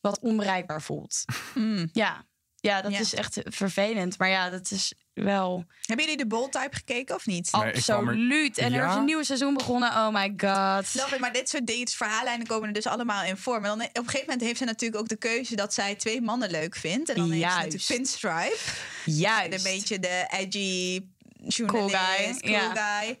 [0.00, 1.24] wat onbereikbaar voelt.
[1.54, 1.88] Mm.
[1.92, 2.24] Ja,
[2.64, 2.98] ja dat Ja.
[2.98, 4.18] is echt vervelend.
[4.18, 7.52] Maar ja, dat is wel Hebben jullie de Bold Type gekeken of niet?
[7.52, 8.58] Nee, er- absoluut.
[8.58, 8.96] En er is Ja?
[8.96, 9.88] een nieuwe seizoen begonnen.
[9.90, 10.94] Oh my god.
[10.94, 13.60] Love it, maar dit soort dates, verhaallijnen komen er dus allemaal in voor.
[13.60, 16.20] Maar dan, op een gegeven moment heeft ze natuurlijk ook de keuze dat zij twee
[16.20, 17.08] mannen leuk vindt.
[17.08, 17.58] En dan heeft ze Juist.
[17.72, 18.58] natuurlijk Pinstripe.
[19.04, 19.52] Juist.
[19.66, 21.00] Een beetje de edgy
[21.46, 23.00] journalist, Cool guy, cool ja.
[23.00, 23.18] guy.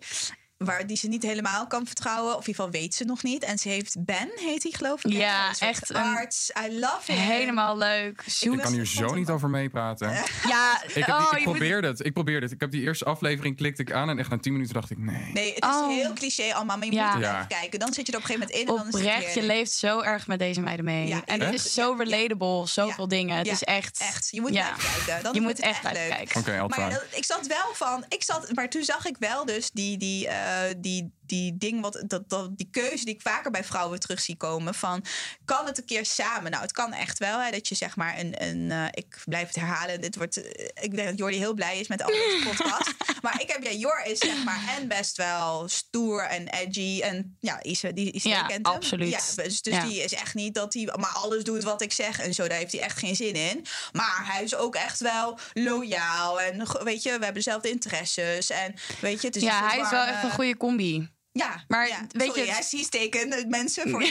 [0.56, 2.36] Waar die ze niet helemaal kan vertrouwen.
[2.36, 3.42] Of in ieder geval weet ze nog niet.
[3.44, 5.12] En ze heeft Ben, heet hij geloof ik.
[5.12, 6.50] Ja, Een soort echt een- Arts.
[6.68, 7.18] I love it.
[7.18, 8.22] Helemaal leuk.
[8.26, 8.60] Ik Zoet.
[8.60, 10.08] kan hier zo niet over meepraten.
[10.48, 12.04] Ja, Ik, heb die- oh, ik je moet- probeerde het.
[12.06, 12.54] Ik probeerde het.
[12.54, 14.98] Ik heb die eerste aflevering klikte ik aan en echt na 10 minuten dacht ik
[14.98, 15.32] nee.
[15.32, 15.88] Nee, het is Oh.
[15.88, 16.76] heel cliché allemaal.
[16.78, 17.06] Maar je Ja.
[17.06, 17.34] moet er Ja.
[17.36, 17.78] even kijken.
[17.78, 18.76] Dan zit je er op een gegeven moment in.
[18.76, 21.06] En dan is het Oprecht, je leeft zo erg met deze meiden mee.
[21.06, 21.64] Ja, en het echt?
[21.66, 23.36] is zo relatable, zoveel dingen.
[23.36, 23.98] Het Ja, is echt...
[23.98, 24.28] Echt.
[24.30, 24.72] Je moet ja.
[24.72, 25.22] kijken.
[25.24, 26.28] Dan Je moet het echt blijven leuk.
[26.28, 26.40] kijken.
[26.64, 28.04] Oké, Maar ik zat wel van.
[28.08, 30.43] Ik zat, maar toen zag ik wel dus die, die, eh,
[30.76, 34.36] die, die ding, wat, dat, dat, die keuze die ik vaker bij vrouwen terug zie
[34.36, 34.74] komen.
[34.74, 35.04] Van
[35.44, 36.50] kan het een keer samen?
[36.50, 37.40] Nou, het kan echt wel.
[37.40, 38.42] Hè, dat je zeg maar een.
[38.42, 40.00] een eh, ik blijf het herhalen.
[40.00, 42.92] Dit wordt, eh, ik denk dat Jordi heel blij is met al deze podcast.
[43.22, 47.00] maar ik heb ja, Jor is zeg maar en best wel stoer en edgy.
[47.02, 48.74] En ja, is, die is Ja, kent hem.
[48.76, 49.10] absoluut.
[49.10, 49.84] Ja, dus dus Ja.
[49.86, 52.48] die is echt niet dat hij maar alles doet wat ik zeg en zo.
[52.48, 53.64] Daar heeft hij echt geen zin in.
[53.92, 56.40] Maar hij is ook echt wel loyaal.
[56.40, 58.50] En weet je, we hebben dezelfde interesses.
[58.50, 61.08] En weet je, het is Ja, hij is wel echt een goede combi.
[61.38, 62.06] Ja, Maar ja.
[62.08, 64.00] weet Sorry, je- hij is teken mensen voor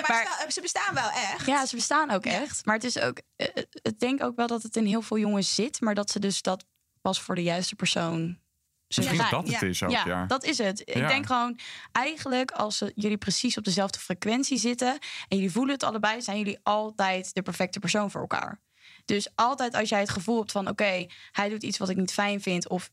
[0.00, 1.46] maar, Maar- ze ze bestaan wel echt.
[1.46, 2.30] Ja, ze bestaan ook Ja.
[2.40, 2.64] echt.
[2.66, 3.20] Maar het is ook...
[3.36, 5.80] eh, eh, Ik denk ook wel dat het in heel veel jongens zit.
[5.80, 6.64] Maar dat ze dus dat
[7.00, 8.38] pas voor de juiste persoon
[8.86, 9.30] Misschien zijn.
[9.30, 9.66] dat het Ja.
[9.66, 10.26] is ook, ja, ja.
[10.26, 10.80] dat is het.
[10.80, 11.06] Ik Ja.
[11.08, 11.58] denk gewoon,
[11.92, 14.88] eigenlijk als jullie precies op dezelfde frequentie zitten
[15.28, 18.60] en jullie voelen het allebei, zijn jullie altijd de perfecte persoon voor elkaar.
[19.04, 22.12] Dus altijd als jij het gevoel hebt van, oké, hij doet iets wat ik niet
[22.12, 22.90] fijn vind of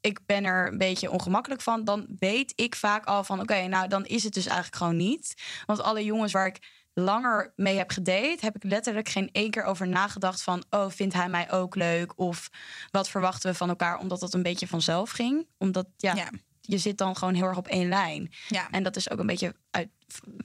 [0.00, 3.88] ik ben er een beetje ongemakkelijk van, dan weet ik vaak al van, oké, nou
[3.88, 5.34] dan is het dus eigenlijk gewoon niet.
[5.66, 9.62] Want alle jongens waar ik langer mee heb gedate, heb ik letterlijk geen één keer
[9.64, 12.12] over nagedacht van, oh, vindt hij mij ook leuk?
[12.18, 12.48] Of
[12.90, 13.98] wat verwachten we van elkaar?
[13.98, 15.46] Omdat dat een beetje vanzelf ging.
[15.58, 16.30] Omdat, ja, Ja.
[16.60, 18.32] je zit dan gewoon heel erg op één lijn.
[18.48, 18.70] Ja.
[18.70, 19.88] En dat is ook een beetje uit,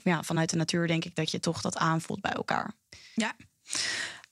[0.04, 2.74] ja, vanuit de natuur, denk ik, dat je toch dat aanvoelt bij elkaar.
[3.16, 3.34] Ja.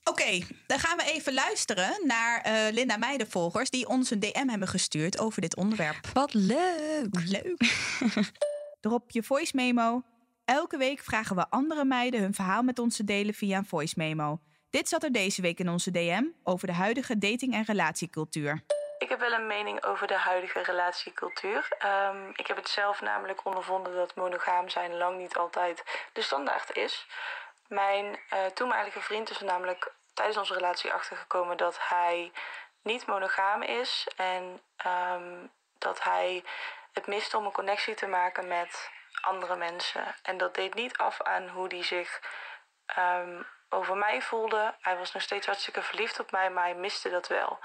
[0.03, 3.69] Oké, dan gaan we even luisteren naar eh, Linda Meidenvolgers...
[3.69, 6.07] die ons een DM hebben gestuurd over dit onderwerp.
[6.13, 7.07] Wat leuk!
[7.25, 7.61] Leuk.
[8.81, 10.01] Drop je voice memo.
[10.45, 13.93] Elke week vragen we andere meiden hun verhaal met ons te delen via een voice
[13.97, 14.39] memo.
[14.69, 18.63] Dit zat er deze week in onze DM over de huidige dating- en relatiecultuur.
[18.97, 21.67] Ik heb wel een mening over de huidige relatiecultuur.
[21.77, 25.83] Ehm, ik heb het zelf namelijk ondervonden dat monogaam zijn lang niet altijd
[26.13, 27.07] de standaard is.
[27.71, 32.31] Mijn eh, toenmalige vriend is er namelijk tijdens onze relatie achtergekomen dat hij
[32.81, 36.43] niet monogaam is en ehm, dat hij
[36.93, 38.89] het miste om een connectie te maken met
[39.21, 40.15] andere mensen.
[40.23, 42.21] En dat deed niet af aan hoe hij zich
[42.85, 44.75] ehm, over mij voelde.
[44.81, 47.59] Hij was nog steeds hartstikke verliefd op mij, maar hij miste dat wel.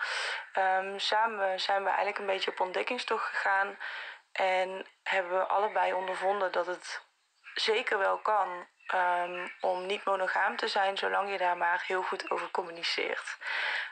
[0.53, 3.79] Ehm, samen zijn we eigenlijk een beetje op ontdekkingstocht gegaan.
[4.33, 7.03] En hebben we allebei ondervonden dat het
[7.55, 12.31] zeker wel kan ehm, om niet monogaam te zijn, zolang je daar maar heel goed
[12.31, 13.37] over communiceert.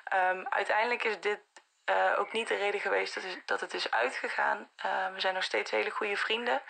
[0.04, 1.40] Ehm, uiteindelijk is dit
[1.84, 4.70] eh, ook niet de reden geweest dat, is- dat het is uitgegaan.
[4.76, 6.62] Eh, we zijn nog steeds hele goede vrienden.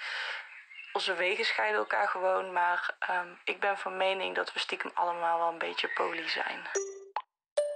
[0.93, 5.39] Onze wegen scheiden elkaar gewoon, maar ehm, ik ben van mening dat we stiekem allemaal
[5.39, 6.63] wel een beetje poly zijn.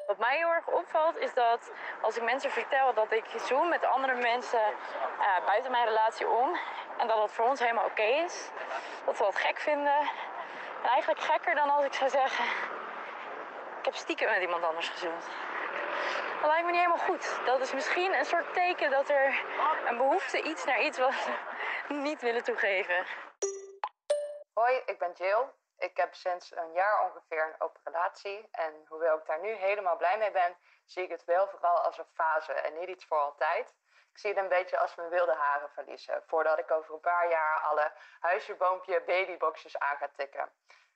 [0.06, 1.70] Wat mij heel erg opvalt is dat
[2.02, 4.60] als ik mensen vertel dat ik zoen met andere mensen
[5.20, 6.58] eh, buiten mijn relatie om
[6.98, 8.48] en dat het voor ons helemaal oké is,
[9.04, 10.10] dat we dat gek vinden.
[10.82, 12.44] En eigenlijk gekker dan als ik zou zeggen:
[13.78, 15.26] Ik heb stiekem met iemand anders gezoend.
[16.40, 17.40] Dat lijkt me niet helemaal goed.
[17.44, 19.42] Dat is misschien een soort teken dat er
[19.86, 21.12] een behoefte iets naar iets we
[21.88, 23.06] niet willen toegeven.
[24.54, 25.44] Hoi, ik ben Jill.
[25.78, 28.48] Ik heb sinds een jaar ongeveer een open relatie.
[28.50, 31.98] En hoewel ik daar nu helemaal blij mee ben, zie ik het wel vooral als
[31.98, 33.74] een fase en niet iets voor altijd.
[34.18, 36.22] Ik zie het een beetje als mijn wilde haren verliezen.
[36.26, 40.48] Voordat ik over een paar jaar alle huisje, boompje, babyboxjes aan ga tikken.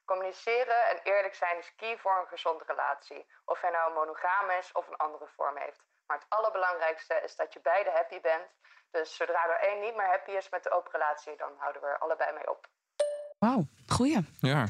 [0.04, 3.26] Communiceren en eerlijk zijn is key voor een gezonde relatie.
[3.44, 5.80] Of hij nou monogaam is of een andere vorm heeft.
[6.06, 8.46] Maar het allerbelangrijkste is dat je beide happy bent.
[8.90, 11.88] Dus zodra er één niet meer happy is met de open relatie, dan houden we
[11.88, 12.66] er allebei mee op.
[13.38, 14.20] Wauw, goeie.
[14.40, 14.66] Ja.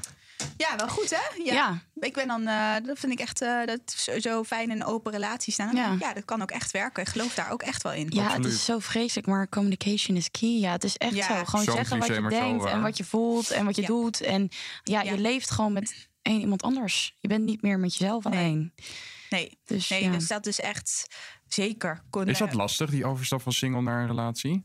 [0.57, 1.43] Ja, wel goed hè?
[1.45, 1.53] Ja.
[1.53, 1.82] Ja.
[2.01, 5.12] Ik ben dan, eh, dat vind ik echt eh, dat sowieso fijn in een open
[5.12, 5.76] relatie staan.
[5.76, 5.97] Ja.
[6.01, 6.12] Ja.
[6.12, 7.03] dat kan ook echt werken.
[7.03, 8.07] Ik geloof daar ook echt wel in.
[8.11, 10.59] Ja, het is zo vreselijk, maar communication is key.
[10.59, 11.26] Ja, het is echt Ja.
[11.38, 11.45] zo.
[11.45, 13.88] Gewoon zeggen wat je zo denkt en wat je voelt en wat je Ja.
[13.88, 14.20] doet.
[14.20, 14.49] En
[14.82, 15.11] ja, Ja.
[15.12, 17.16] je leeft gewoon met één iemand anders.
[17.18, 18.38] Je bent niet meer met jezelf Nee.
[18.38, 18.72] alleen.
[19.30, 20.11] Nee, Dus, nee ja.
[20.11, 21.07] dus dat is echt
[21.49, 22.03] zeker.
[22.11, 24.64] Kon, Is dat lastig, die overstap van single naar een relatie?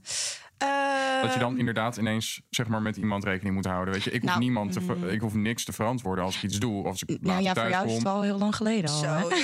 [1.22, 3.94] Dat je dan ehm, inderdaad ineens zeg maar, met iemand rekening moet houden.
[3.94, 5.10] Weet je, ik hoef, Nou, niemand te, mm.
[5.10, 6.80] ik hoef niks te verantwoorden als ik iets doe.
[6.80, 8.98] Of als ik Nou ja, voor jou is het wel heel lang geleden al.
[8.98, 9.22] Zo, hè?
[9.22, 9.36] ja,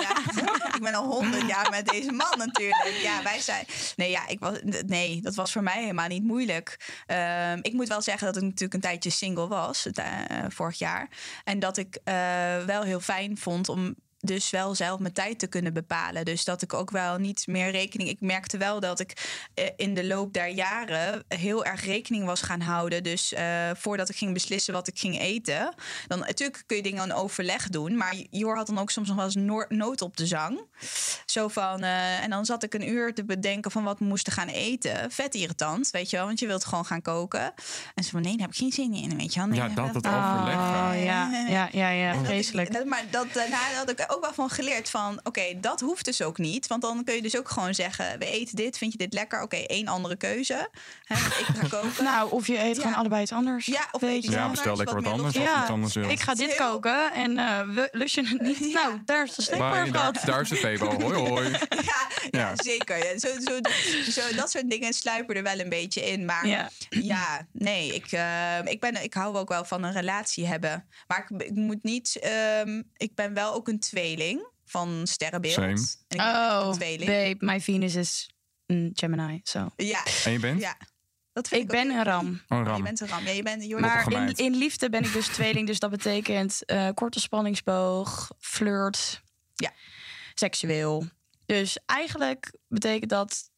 [0.34, 0.74] ja.
[0.74, 2.98] ik ben al honderd jaar met deze man natuurlijk.
[3.02, 3.64] Ja, wij zijn.
[3.96, 7.02] Nee, ja, ik was, nee, dat was voor mij helemaal niet moeilijk.
[7.06, 10.04] Ehm, ik moet wel zeggen dat ik natuurlijk een tijdje single was, eh,
[10.48, 11.08] vorig jaar.
[11.44, 12.14] En dat ik eh,
[12.66, 13.94] wel heel fijn vond om
[14.24, 16.24] dus wel zelf mijn tijd te kunnen bepalen.
[16.24, 18.08] Dus dat ik ook wel niet meer rekening.
[18.08, 22.40] Ik merkte wel dat ik eh, in de loop der jaren heel erg rekening was
[22.42, 23.02] gaan houden.
[23.02, 25.74] Dus eh, voordat ik ging beslissen wat ik ging eten,
[26.06, 27.96] dan natuurlijk kun je dingen aan overleg doen.
[27.96, 30.60] Maar Jor had dan ook soms nog wel eens noor- nood op de zang.
[31.26, 34.32] Zo van, eh, en dan zat ik een uur te bedenken van wat we moesten
[34.32, 35.10] gaan eten.
[35.10, 37.52] Vet irritant, weet je wel, want je wilt gewoon gaan koken.
[37.94, 39.48] En ze van, nee, daar heb ik geen zin in, weet je wel.
[39.48, 40.54] Nee, Ja, dat, dat Oh, overleg.
[40.54, 40.92] ja.
[40.94, 42.84] ja, ja, ja, ja, vreselijk.
[42.84, 45.20] maar dat, daarna had ik ook wel van geleerd van...
[45.22, 46.66] oké, dat hoeft dus ook niet.
[46.66, 48.18] Want dan kun je dus ook gewoon zeggen...
[48.18, 49.42] we eten dit, vind je dit lekker?
[49.42, 50.68] Oké, één andere keuze.
[51.04, 52.04] Hè, ik ga koken.
[52.04, 52.82] Nou, of je eet Ja.
[52.82, 53.66] gewoon allebei iets anders.
[53.66, 54.30] Ja, of weet eet je.
[54.30, 55.36] Ja, bestel lekker wat anders.
[55.36, 56.10] Of Ja, iets anders wil.
[56.10, 58.72] Ik ga dit Heel- koken en eh, we- lust je het niet?
[58.72, 61.00] Nou, daar is de steekbar daar, is de Febo.
[61.00, 61.50] Hoi, hoi.
[61.70, 62.52] Ja, ja, Ja.
[62.54, 62.98] zeker.
[62.98, 63.58] Ja, zo, zo,
[64.10, 66.24] zo, dat soort dingen sluipen er wel een beetje in.
[66.24, 67.46] Maar ja, Ja.
[67.52, 70.86] nee, ik, eh, ik, ben, ik hou ook wel van een relatie hebben.
[71.06, 72.16] Maar ik, ik moet niet...
[72.20, 75.54] ehm, ik ben wel ook een tweeling van sterrenbeeld.
[75.54, 75.86] Same.
[76.08, 77.10] En ik Oh, een tweeling.
[77.10, 78.30] babe, mijn Venus is
[78.66, 79.40] een Gemini.
[79.44, 79.68] Zo.
[79.76, 80.60] Ja, En je bent?
[80.60, 80.76] ja.
[81.32, 82.40] Dat vind Ik ik, ook ben een ram.
[82.48, 82.82] Oh, Je Ram.
[82.82, 83.24] bent een ram.
[83.24, 83.80] Ja, je bent.
[83.80, 85.66] Maar in, in liefde ben ik dus tweeling.
[85.66, 89.22] Dus dat betekent eh, korte spanningsboog, flirt,
[89.54, 89.72] Ja.
[90.34, 91.04] seksueel.
[91.46, 93.50] Dus eigenlijk betekent dat...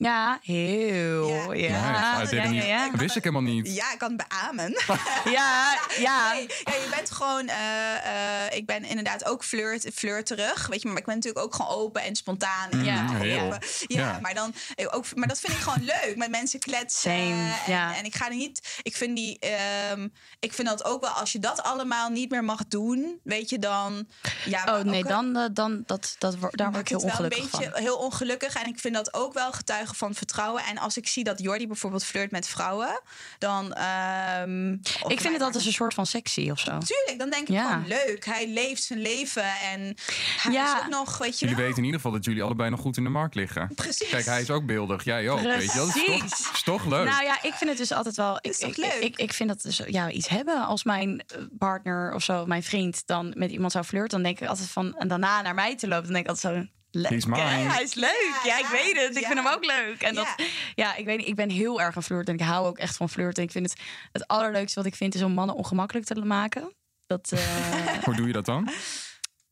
[0.00, 1.52] Ja, heel.
[1.52, 2.26] Ja.
[2.56, 3.74] Ja, wist ik helemaal niet.
[3.74, 4.70] Ja, ik kan het beamen.
[5.24, 6.32] Ja, ja.
[6.34, 7.48] Nee, ja, je bent gewoon.
[7.48, 10.66] eh, eh, ik ben inderdaad ook flirt, flirterig.
[10.66, 12.84] Weet je, maar ik ben natuurlijk ook gewoon open en spontaan.
[12.84, 13.40] Ja, heel.
[13.40, 13.58] open.
[13.86, 14.18] Ja, Ja.
[14.22, 15.14] maar dan eh, ook.
[15.14, 16.12] Maar dat vind ik gewoon leuk.
[16.16, 17.10] Met mensen kletsen.
[17.10, 17.96] Same, en, ja.
[17.96, 18.78] en ik ga er niet.
[18.82, 19.38] Ik vind die.
[19.38, 20.08] ehm,
[20.40, 21.10] ik vind dat ook wel.
[21.10, 24.06] Als je dat allemaal niet meer mag doen, weet je dan.
[24.44, 27.02] Ja, Oh nee, ook- dan, eh, dan dat, dat, daar word ik heel maakt het
[27.02, 27.82] wel ongelukkig een beetje van.
[27.82, 28.54] heel ongelukkig.
[28.54, 29.52] En ik vind dat ook wel
[29.96, 30.62] van vertrouwen.
[30.64, 33.00] En als ik zie dat Jordi bijvoorbeeld flirt met vrouwen,
[33.38, 33.72] dan.
[33.72, 36.78] ehm, of Ik vind het altijd een soort van sexy of zo.
[36.78, 37.68] Tuurlijk, dan denk ik Ja.
[37.70, 38.24] van leuk.
[38.24, 39.94] Hij leeft zijn leven en
[40.40, 40.76] hij Ja.
[40.76, 41.64] is ook nog, weet je Jullie wel.
[41.64, 43.70] weten in ieder geval dat jullie allebei nog goed in de markt liggen.
[43.74, 44.08] Precies.
[44.08, 45.04] Kijk, hij is ook beeldig.
[45.04, 45.40] Jij ook.
[45.40, 45.78] Weet je?
[45.78, 46.50] Dat is toch, Precies.
[46.52, 47.08] is toch leuk?
[47.08, 48.36] Nou ja, ik vind het dus altijd wel.
[48.36, 48.92] Ik, Is toch ik, leuk?
[49.02, 50.66] Ik, ik vind dat dus ja, iets hebben.
[50.66, 54.40] Als mijn eh, partner of zo, mijn vriend, dan met iemand zou flirten, dan denk
[54.40, 54.96] ik altijd van.
[54.96, 56.66] En daarna naar mij te lopen, dan denk ik altijd zo.
[56.90, 57.12] Lekker.
[57.14, 57.40] He's mine.
[57.70, 58.40] Hij is leuk.
[58.44, 59.16] Ja, Ja, ik weet het.
[59.16, 59.28] Ik ja.
[59.28, 60.02] vind hem ook leuk.
[60.02, 60.34] En dat,
[60.74, 60.96] Ja.
[60.96, 61.26] ik weet niet.
[61.26, 63.42] Ik ben heel erg een flirt en ik hou ook echt van flirten.
[63.42, 63.80] Ik vind het
[64.12, 66.74] het allerleukste wat ik vind is om mannen ongemakkelijk te maken.
[67.06, 67.40] Dat, eh,
[68.04, 68.68] Hoe doe je dat dan?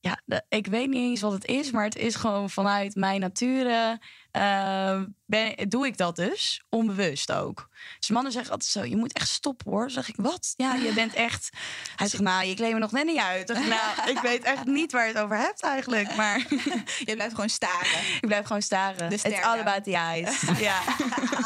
[0.00, 3.20] ja, de- ik weet niet eens wat het is, maar het is gewoon vanuit mijn
[3.20, 4.00] nature.
[4.30, 7.68] Eh, ben, doe ik dat dus, onbewust ook.
[7.98, 9.80] Dus mannen zeggen altijd zo, je moet echt stoppen hoor.
[9.80, 10.54] Dan zeg ik, wat?
[10.56, 11.48] Ja, je bent echt...
[11.96, 13.50] Hij zegt, nou, je kleed me nog net niet uit.
[13.50, 16.16] Ik, nou, ik weet echt niet waar je het over hebt eigenlijk.
[16.16, 16.46] Maar
[17.04, 18.00] Je blijft gewoon staren.
[18.20, 19.12] ik blijf gewoon staren.
[19.12, 20.40] It's ster, all about the eyes.
[20.58, 20.80] Ja.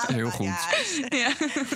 [0.07, 0.47] Heel goed.
[1.09, 1.33] Ja,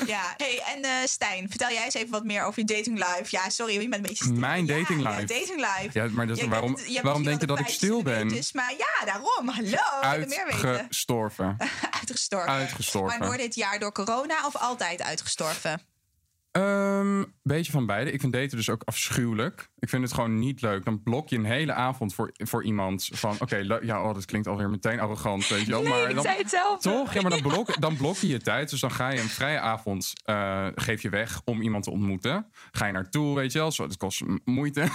[0.07, 0.35] ja.
[0.37, 3.25] Hey, en eh, Stijn, vertel jij eens even wat meer over je dating life.
[3.29, 4.37] Ja, sorry, je bent een beetje stil.
[4.37, 5.21] Mijn dating life?
[5.21, 5.89] Ja, dating life.
[5.93, 8.29] Ja, maar dat, waarom, je waarom denk je dat ik stil ben?
[8.29, 9.49] weetjes, Maar ja, daarom.
[9.49, 9.69] Hallo.
[10.13, 10.87] Ik wil meer weten.
[10.97, 11.57] Uitgestorven.
[12.01, 12.53] Uitgestorven.
[12.53, 13.19] Uitgestorven.
[13.19, 15.81] Maar door dit jaar door corona of altijd uitgestorven?
[16.57, 18.13] Ehm, beetje van beide.
[18.13, 19.71] Ik vind daten dus ook afschuwelijk.
[19.79, 20.85] Ik vind het gewoon niet leuk.
[20.85, 23.09] Dan blok je een hele avond voor, voor iemand.
[23.13, 25.49] Van oké, ja, oh, dat klinkt alweer meteen arrogant.
[25.49, 25.83] Weet je wel.
[25.83, 26.91] maar ik dan, zei hetzelfde.
[26.91, 27.15] Toch?
[27.15, 28.71] Ja, maar dan blok, dan blok je je tijd.
[28.71, 32.47] Dus dan ga je een vrije avond eh, geef je weg om iemand te ontmoeten.
[32.71, 33.73] Ga je naartoe, weet je wel.
[33.73, 34.87] Zo, het kost moeite.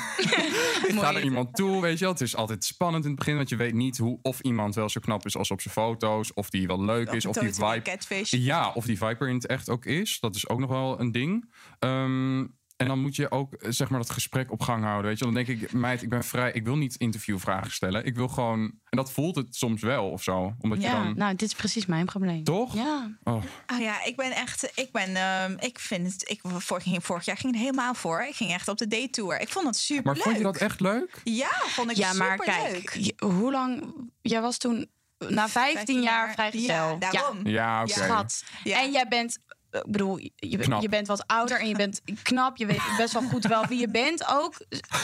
[1.01, 2.13] Ga er iemand toe, weet je wel.
[2.13, 3.35] Het is altijd spannend in het begin.
[3.35, 6.33] Want je weet niet hoe, of iemand wel zo knap is als op zijn foto's.
[6.33, 7.25] Of die wel leuk is.
[7.25, 7.81] Of die vibe
[8.29, 10.19] ja, of die Viper in het echt ook is.
[10.19, 11.49] Dat is ook nog wel een ding.
[11.79, 12.45] Ehm,
[12.77, 15.05] en dan moet je ook eh, zeg maar dat gesprek op gang houden.
[15.09, 15.25] Weet je?
[15.25, 16.51] Dan denk ik, meid, ik ben vrij.
[16.51, 18.05] Ik wil niet interviewvragen stellen.
[18.05, 18.59] Ik wil gewoon.
[18.61, 20.53] En dat voelt het soms wel of zo.
[20.59, 21.13] Omdat je Ja, dan.
[21.17, 22.43] nou, dit is precies mijn probleem.
[22.43, 22.73] Toch?
[22.75, 23.17] Ja.
[23.23, 27.03] Oh, Ah ja, ik ben echt, ik ben, ehm, ik vind het, ik vorig, ging,
[27.05, 28.21] vorig jaar ging het helemaal voor.
[28.21, 29.41] Ik ging echt op de date tour.
[29.41, 30.23] Ik vond het super maar leuk.
[30.23, 31.21] vond je dat echt leuk?
[31.23, 32.85] Ja, vond ik Ja, maar superleuk.
[32.85, 33.93] kijk, je- hoe lang...
[34.21, 34.89] Jij was toen
[35.27, 36.65] na 15, jaar vrijgezel.
[36.67, 37.47] Ja, daarom.
[37.47, 37.91] Ja, oké.
[37.91, 38.43] Schat.
[38.63, 39.37] En jij bent...
[39.71, 40.31] Ik bedoel, je,
[40.79, 42.57] je bent wat ouder en je bent knap.
[42.57, 44.55] Je weet best wel goed wel wie je bent ook.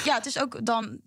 [0.03, 0.99] Ja, het is ook dan...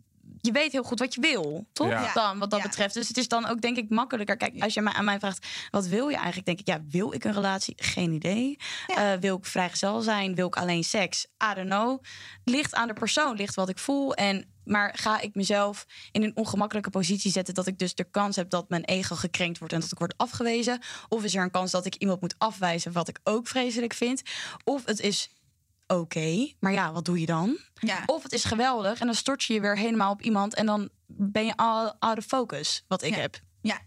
[0.42, 1.88] Je weet heel goed wat je wil, toch?
[1.88, 2.12] Ja.
[2.12, 2.94] Dan, wat dat betreft.
[2.94, 4.36] Dus het is dan ook denk ik makkelijker.
[4.36, 6.46] Kijk, als je mij, aan mij vraagt, wat wil je eigenlijk?
[6.46, 7.74] Denk ik, ja, wil ik een relatie?
[7.76, 8.58] Geen idee.
[8.86, 10.34] Eh, wil ik vrijgezel zijn?
[10.34, 11.26] Wil ik alleen seks?
[11.50, 12.02] I don't know.
[12.44, 14.14] Ligt aan de persoon, ligt wat ik voel.
[14.14, 17.54] En, maar ga ik mezelf in een ongemakkelijke positie zetten...
[17.54, 19.74] dat ik dus de kans heb dat mijn ego gekrenkt wordt...
[19.74, 20.80] en dat ik word afgewezen?
[21.08, 22.92] Of is er een kans dat ik iemand moet afwijzen...
[22.92, 24.22] wat ik ook vreselijk vind?
[24.64, 25.30] Of het is
[25.86, 27.58] oké, maar ja, wat doe je dan?
[27.74, 28.02] Ja.
[28.06, 30.54] Of het is geweldig en dan stort je je weer helemaal op iemand...
[30.54, 33.20] en dan ben je al out of focus, wat ik Ja.
[33.20, 33.40] heb.
[33.60, 33.80] Ja.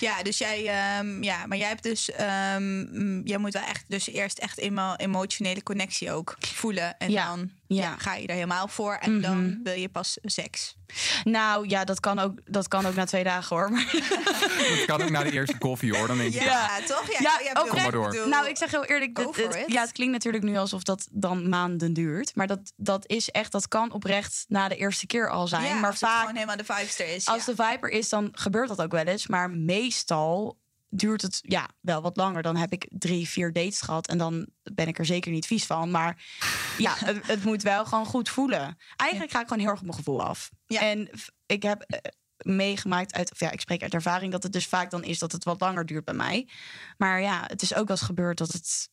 [0.00, 3.84] Ja, dus jij, ehm, ja, maar jij hebt dus, ehm, mm, jij moet wel echt,
[3.88, 6.98] dus eerst echt emo emotionele connectie ook voelen.
[6.98, 7.26] En Ja.
[7.28, 7.82] dan Ja.
[7.82, 9.20] ja, ga je er helemaal voor en Mhm.
[9.22, 10.76] dan wil je pas seks.
[11.24, 13.70] Nou ja, dat kan ook, dat kan ook na twee dagen hoor.
[13.70, 13.90] Maar
[14.76, 16.06] Dat kan ook na de eerste koffie hoor.
[16.06, 17.10] Dan denk je, Ja, toch?
[17.18, 18.08] Ja, Ja, ook maar door.
[18.10, 19.72] bedoel- Nou, ik zeg heel eerlijk, Go dit- for het, it.
[19.72, 22.34] ja, het klinkt natuurlijk nu alsof dat dan maanden duurt.
[22.34, 25.62] Maar dat, dat is echt, dat kan oprecht na de eerste keer al zijn.
[25.64, 27.26] ja, maar als het vaak, gewoon helemaal de vibes er is.
[27.26, 27.52] als ja.
[27.54, 29.26] de viper is, dan gebeurt dat ook wel eens.
[29.26, 30.60] Maar meestal
[30.94, 32.42] duurt het ja, wel wat langer.
[32.42, 34.08] Dan heb ik drie, vier dates gehad.
[34.08, 35.90] En dan ben ik er zeker niet vies van.
[35.90, 36.24] Maar
[36.78, 38.78] ja, het, het moet wel gewoon goed voelen.
[38.96, 40.50] Eigenlijk ga ik gewoon heel erg op mijn gevoel af.
[40.66, 40.80] Ja.
[40.80, 41.10] En
[41.46, 41.98] ik heb eh,
[42.36, 45.32] meegemaakt uit, of ja, ik spreek uit ervaring dat het dus vaak dan is dat
[45.32, 46.48] het wat langer duurt bij mij.
[46.96, 48.90] Maar ja, het is ook wel eens gebeurd dat het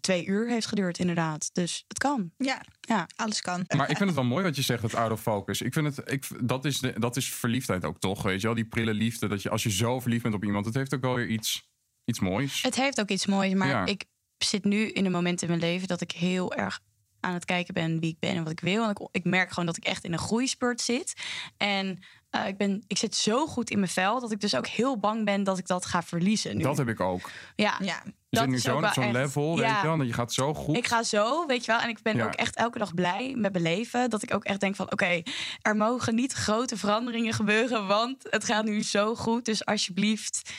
[0.00, 1.50] twee uur heeft geduurd, inderdaad.
[1.52, 2.30] Dus het kan.
[2.36, 3.06] ja, Ja.
[3.16, 3.64] alles kan.
[3.76, 5.60] Maar ik vind het wel mooi wat je zegt, het out of focus.
[5.62, 8.56] Ik vind het, ik, dat, is de, dat is verliefdheid ook toch, weet je wel?
[8.56, 11.00] Die prille liefde, dat je als je zo verliefd bent op iemand, het heeft ook
[11.00, 11.68] wel weer iets,
[12.04, 12.62] iets moois.
[12.62, 13.86] Het heeft ook iets moois, maar Ja.
[13.86, 14.04] ik
[14.38, 16.80] zit nu in een moment in mijn leven dat ik heel erg
[17.20, 18.84] aan het kijken ben wie ik ben en wat ik wil.
[18.84, 21.12] En ik, ik merk gewoon dat ik echt in een groeispurt zit.
[21.56, 21.98] En
[22.30, 24.98] eh, ik, ben, ik zit zo goed in mijn vel dat ik dus ook heel
[24.98, 26.56] bang ben dat ik dat ga verliezen.
[26.56, 26.62] Nu.
[26.62, 27.30] Dat heb ik ook.
[27.56, 29.96] ja, Ja, Je dat zit nu is zo op zo'n level, weet je wel?
[29.96, 30.76] Dat je gaat zo goed.
[30.76, 31.80] Ik ga zo, weet je wel.
[31.80, 32.24] En ik ben Ja.
[32.26, 34.10] ook echt elke dag blij met mijn leven.
[34.10, 35.22] Dat ik ook echt denk van, oké,
[35.62, 37.86] er mogen niet grote veranderingen gebeuren.
[37.86, 39.44] Want het gaat nu zo goed.
[39.44, 40.50] Dus alsjeblieft,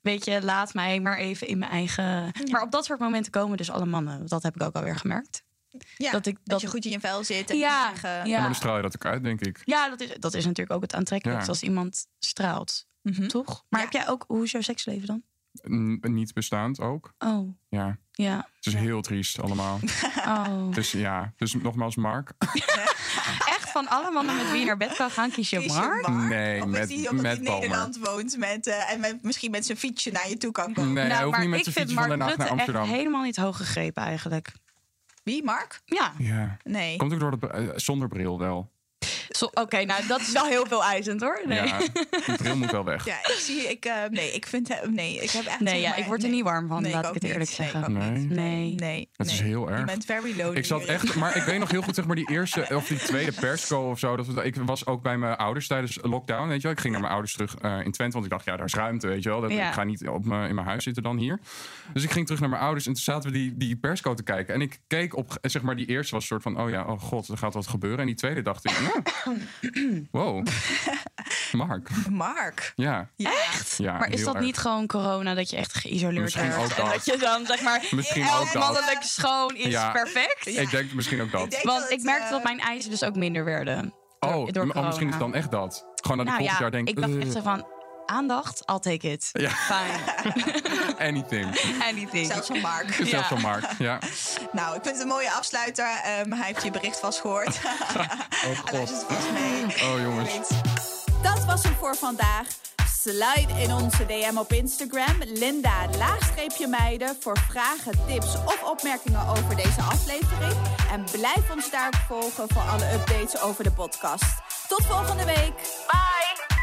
[0.00, 2.32] weet je, laat mij maar even in mijn eigen...
[2.50, 4.26] Maar op dat soort momenten komen dus alle mannen.
[4.26, 5.42] Dat heb ik ook alweer gemerkt.
[5.96, 6.10] ja.
[6.10, 7.50] Dat ik- dat, dat- je goed in je vel zit.
[7.50, 8.36] En Ja, eigen- ja.
[8.38, 9.60] Maar dan straal je dat ook uit, denk ik.
[9.64, 11.52] Ja, dat is, dat is natuurlijk ook het aantrekkelijkste Ja.
[11.58, 12.86] als iemand straalt.
[13.02, 13.26] Mhm.
[13.26, 13.64] Toch?
[13.68, 13.86] Maar Ja.
[13.86, 15.22] heb jij ook, hoe is jouw seksleven dan?
[15.70, 17.12] N- niet bestaand ook.
[17.18, 18.48] Oh, Ja, ja.
[18.56, 19.78] het is heel triest allemaal.
[20.26, 20.72] Oh.
[20.74, 22.32] Dus ja, dus nogmaals Mark.
[23.56, 25.80] Echt van alle mannen met wie je naar bed kan gaan, kies je Kies je
[25.80, 26.08] Mark?
[26.08, 27.60] Nee, Of met- die omdat met hij in Palmer.
[27.68, 30.92] Nederland woont met, eh, en met, misschien met zijn fietsje naar je toe kan komen?
[30.92, 32.66] Nee, hij hoeft maar niet met ik zijn vind fietsje van Mark Den Haag naar
[32.66, 34.52] Rutte echt helemaal niet hoog gegrepen eigenlijk.
[35.22, 35.80] Wie, Mark?
[35.84, 36.12] Ja.
[36.18, 36.56] Ja.
[36.64, 36.96] Nee.
[36.96, 38.70] Komt ook door de, eh, zonder bril wel.
[39.28, 41.40] Zo- Oké, nou dat is wel heel veel eisend hoor.
[41.46, 41.78] Nee, Ja,
[42.26, 43.04] die bril moet wel weg.
[43.12, 45.60] Ja, ik zie, ik, eh, nee, ik vind, hem- nee, ik heb echt...
[45.60, 46.36] nee ja, maar- ik word er nee.
[46.36, 47.58] niet warm van, Nee, laat ik het eerlijk niet.
[47.58, 47.92] Nee, zeggen.
[47.92, 48.18] Nee.
[48.24, 48.74] Nee.
[48.74, 49.08] Nee.
[49.16, 49.78] Het is heel erg.
[49.78, 50.40] Je bent very.
[50.54, 52.98] Ik zat echt, maar ik weet nog heel goed, zeg maar, die eerste of die
[52.98, 54.16] tweede persco of zo.
[54.16, 56.72] Dat we, ik was ook bij mijn ouders tijdens lockdown, weet je wel.
[56.72, 58.74] Ik ging naar mijn ouders terug eh, in Twente, want ik dacht, ja, daar is
[58.74, 59.40] ruimte, weet je wel.
[59.40, 59.66] Dat, Ja.
[59.68, 61.38] Ik ga niet op in mijn huis zitten dan hier.
[61.92, 64.22] Dus ik ging terug naar mijn ouders en toen zaten we die, die persco te
[64.22, 64.54] kijken.
[64.54, 67.00] En ik keek op, zeg maar, die eerste was een soort van, oh ja, oh
[67.00, 67.98] god, er gaat wat gebeuren.
[68.00, 69.02] En die tweede dacht ik, nou,
[70.10, 70.46] wow,
[71.52, 71.88] Mark.
[72.10, 72.72] Mark.
[72.76, 73.08] Ja.
[73.16, 73.74] Echt?
[73.78, 74.44] ja Maar is dat erg.
[74.44, 76.92] niet gewoon corona dat je echt geïsoleerd ook En dat.
[76.92, 78.62] dat je dan zeg maar Misschien elk ook dat.
[78.62, 79.90] mannelijk schoon is Ja.
[79.90, 80.46] perfect?
[80.46, 81.52] Ik denk misschien ook dat.
[81.54, 83.94] Ik Want dat ik het, merkte eh, dat mijn eisen dus ook minder werden.
[84.20, 85.86] Oh, door oh, misschien is het dan echt dat.
[85.94, 87.66] Gewoon dat ik Nou volgend ja, jaar denk, ik dacht eh, echt zo van
[88.06, 89.28] aandacht, I'll take it.
[89.32, 89.50] Ja.
[89.50, 90.98] Fine.
[91.08, 91.60] anything.
[91.82, 92.26] Anything.
[92.26, 92.92] Zelfs van Mark.
[92.94, 93.28] Zelfs Ja.
[93.28, 93.98] van Mark, ja.
[94.52, 95.86] Nou, ik vind het een mooie afsluiter.
[96.04, 97.58] Ehm, hij heeft je bericht vast gehoord.
[98.46, 98.72] Oh god.
[98.72, 99.64] luistert vast mee.
[99.64, 100.48] Oh jongens.
[101.22, 102.46] Dat was hem voor vandaag.
[103.00, 109.56] Slide in onze DM op Instagram, Linda laagstreepje meiden, voor vragen, tips of opmerkingen over
[109.56, 110.54] deze aflevering.
[110.90, 114.24] En blijf ons daar ook volgen voor alle updates over de podcast.
[114.68, 115.52] Tot volgende week.
[115.86, 116.55] Bye!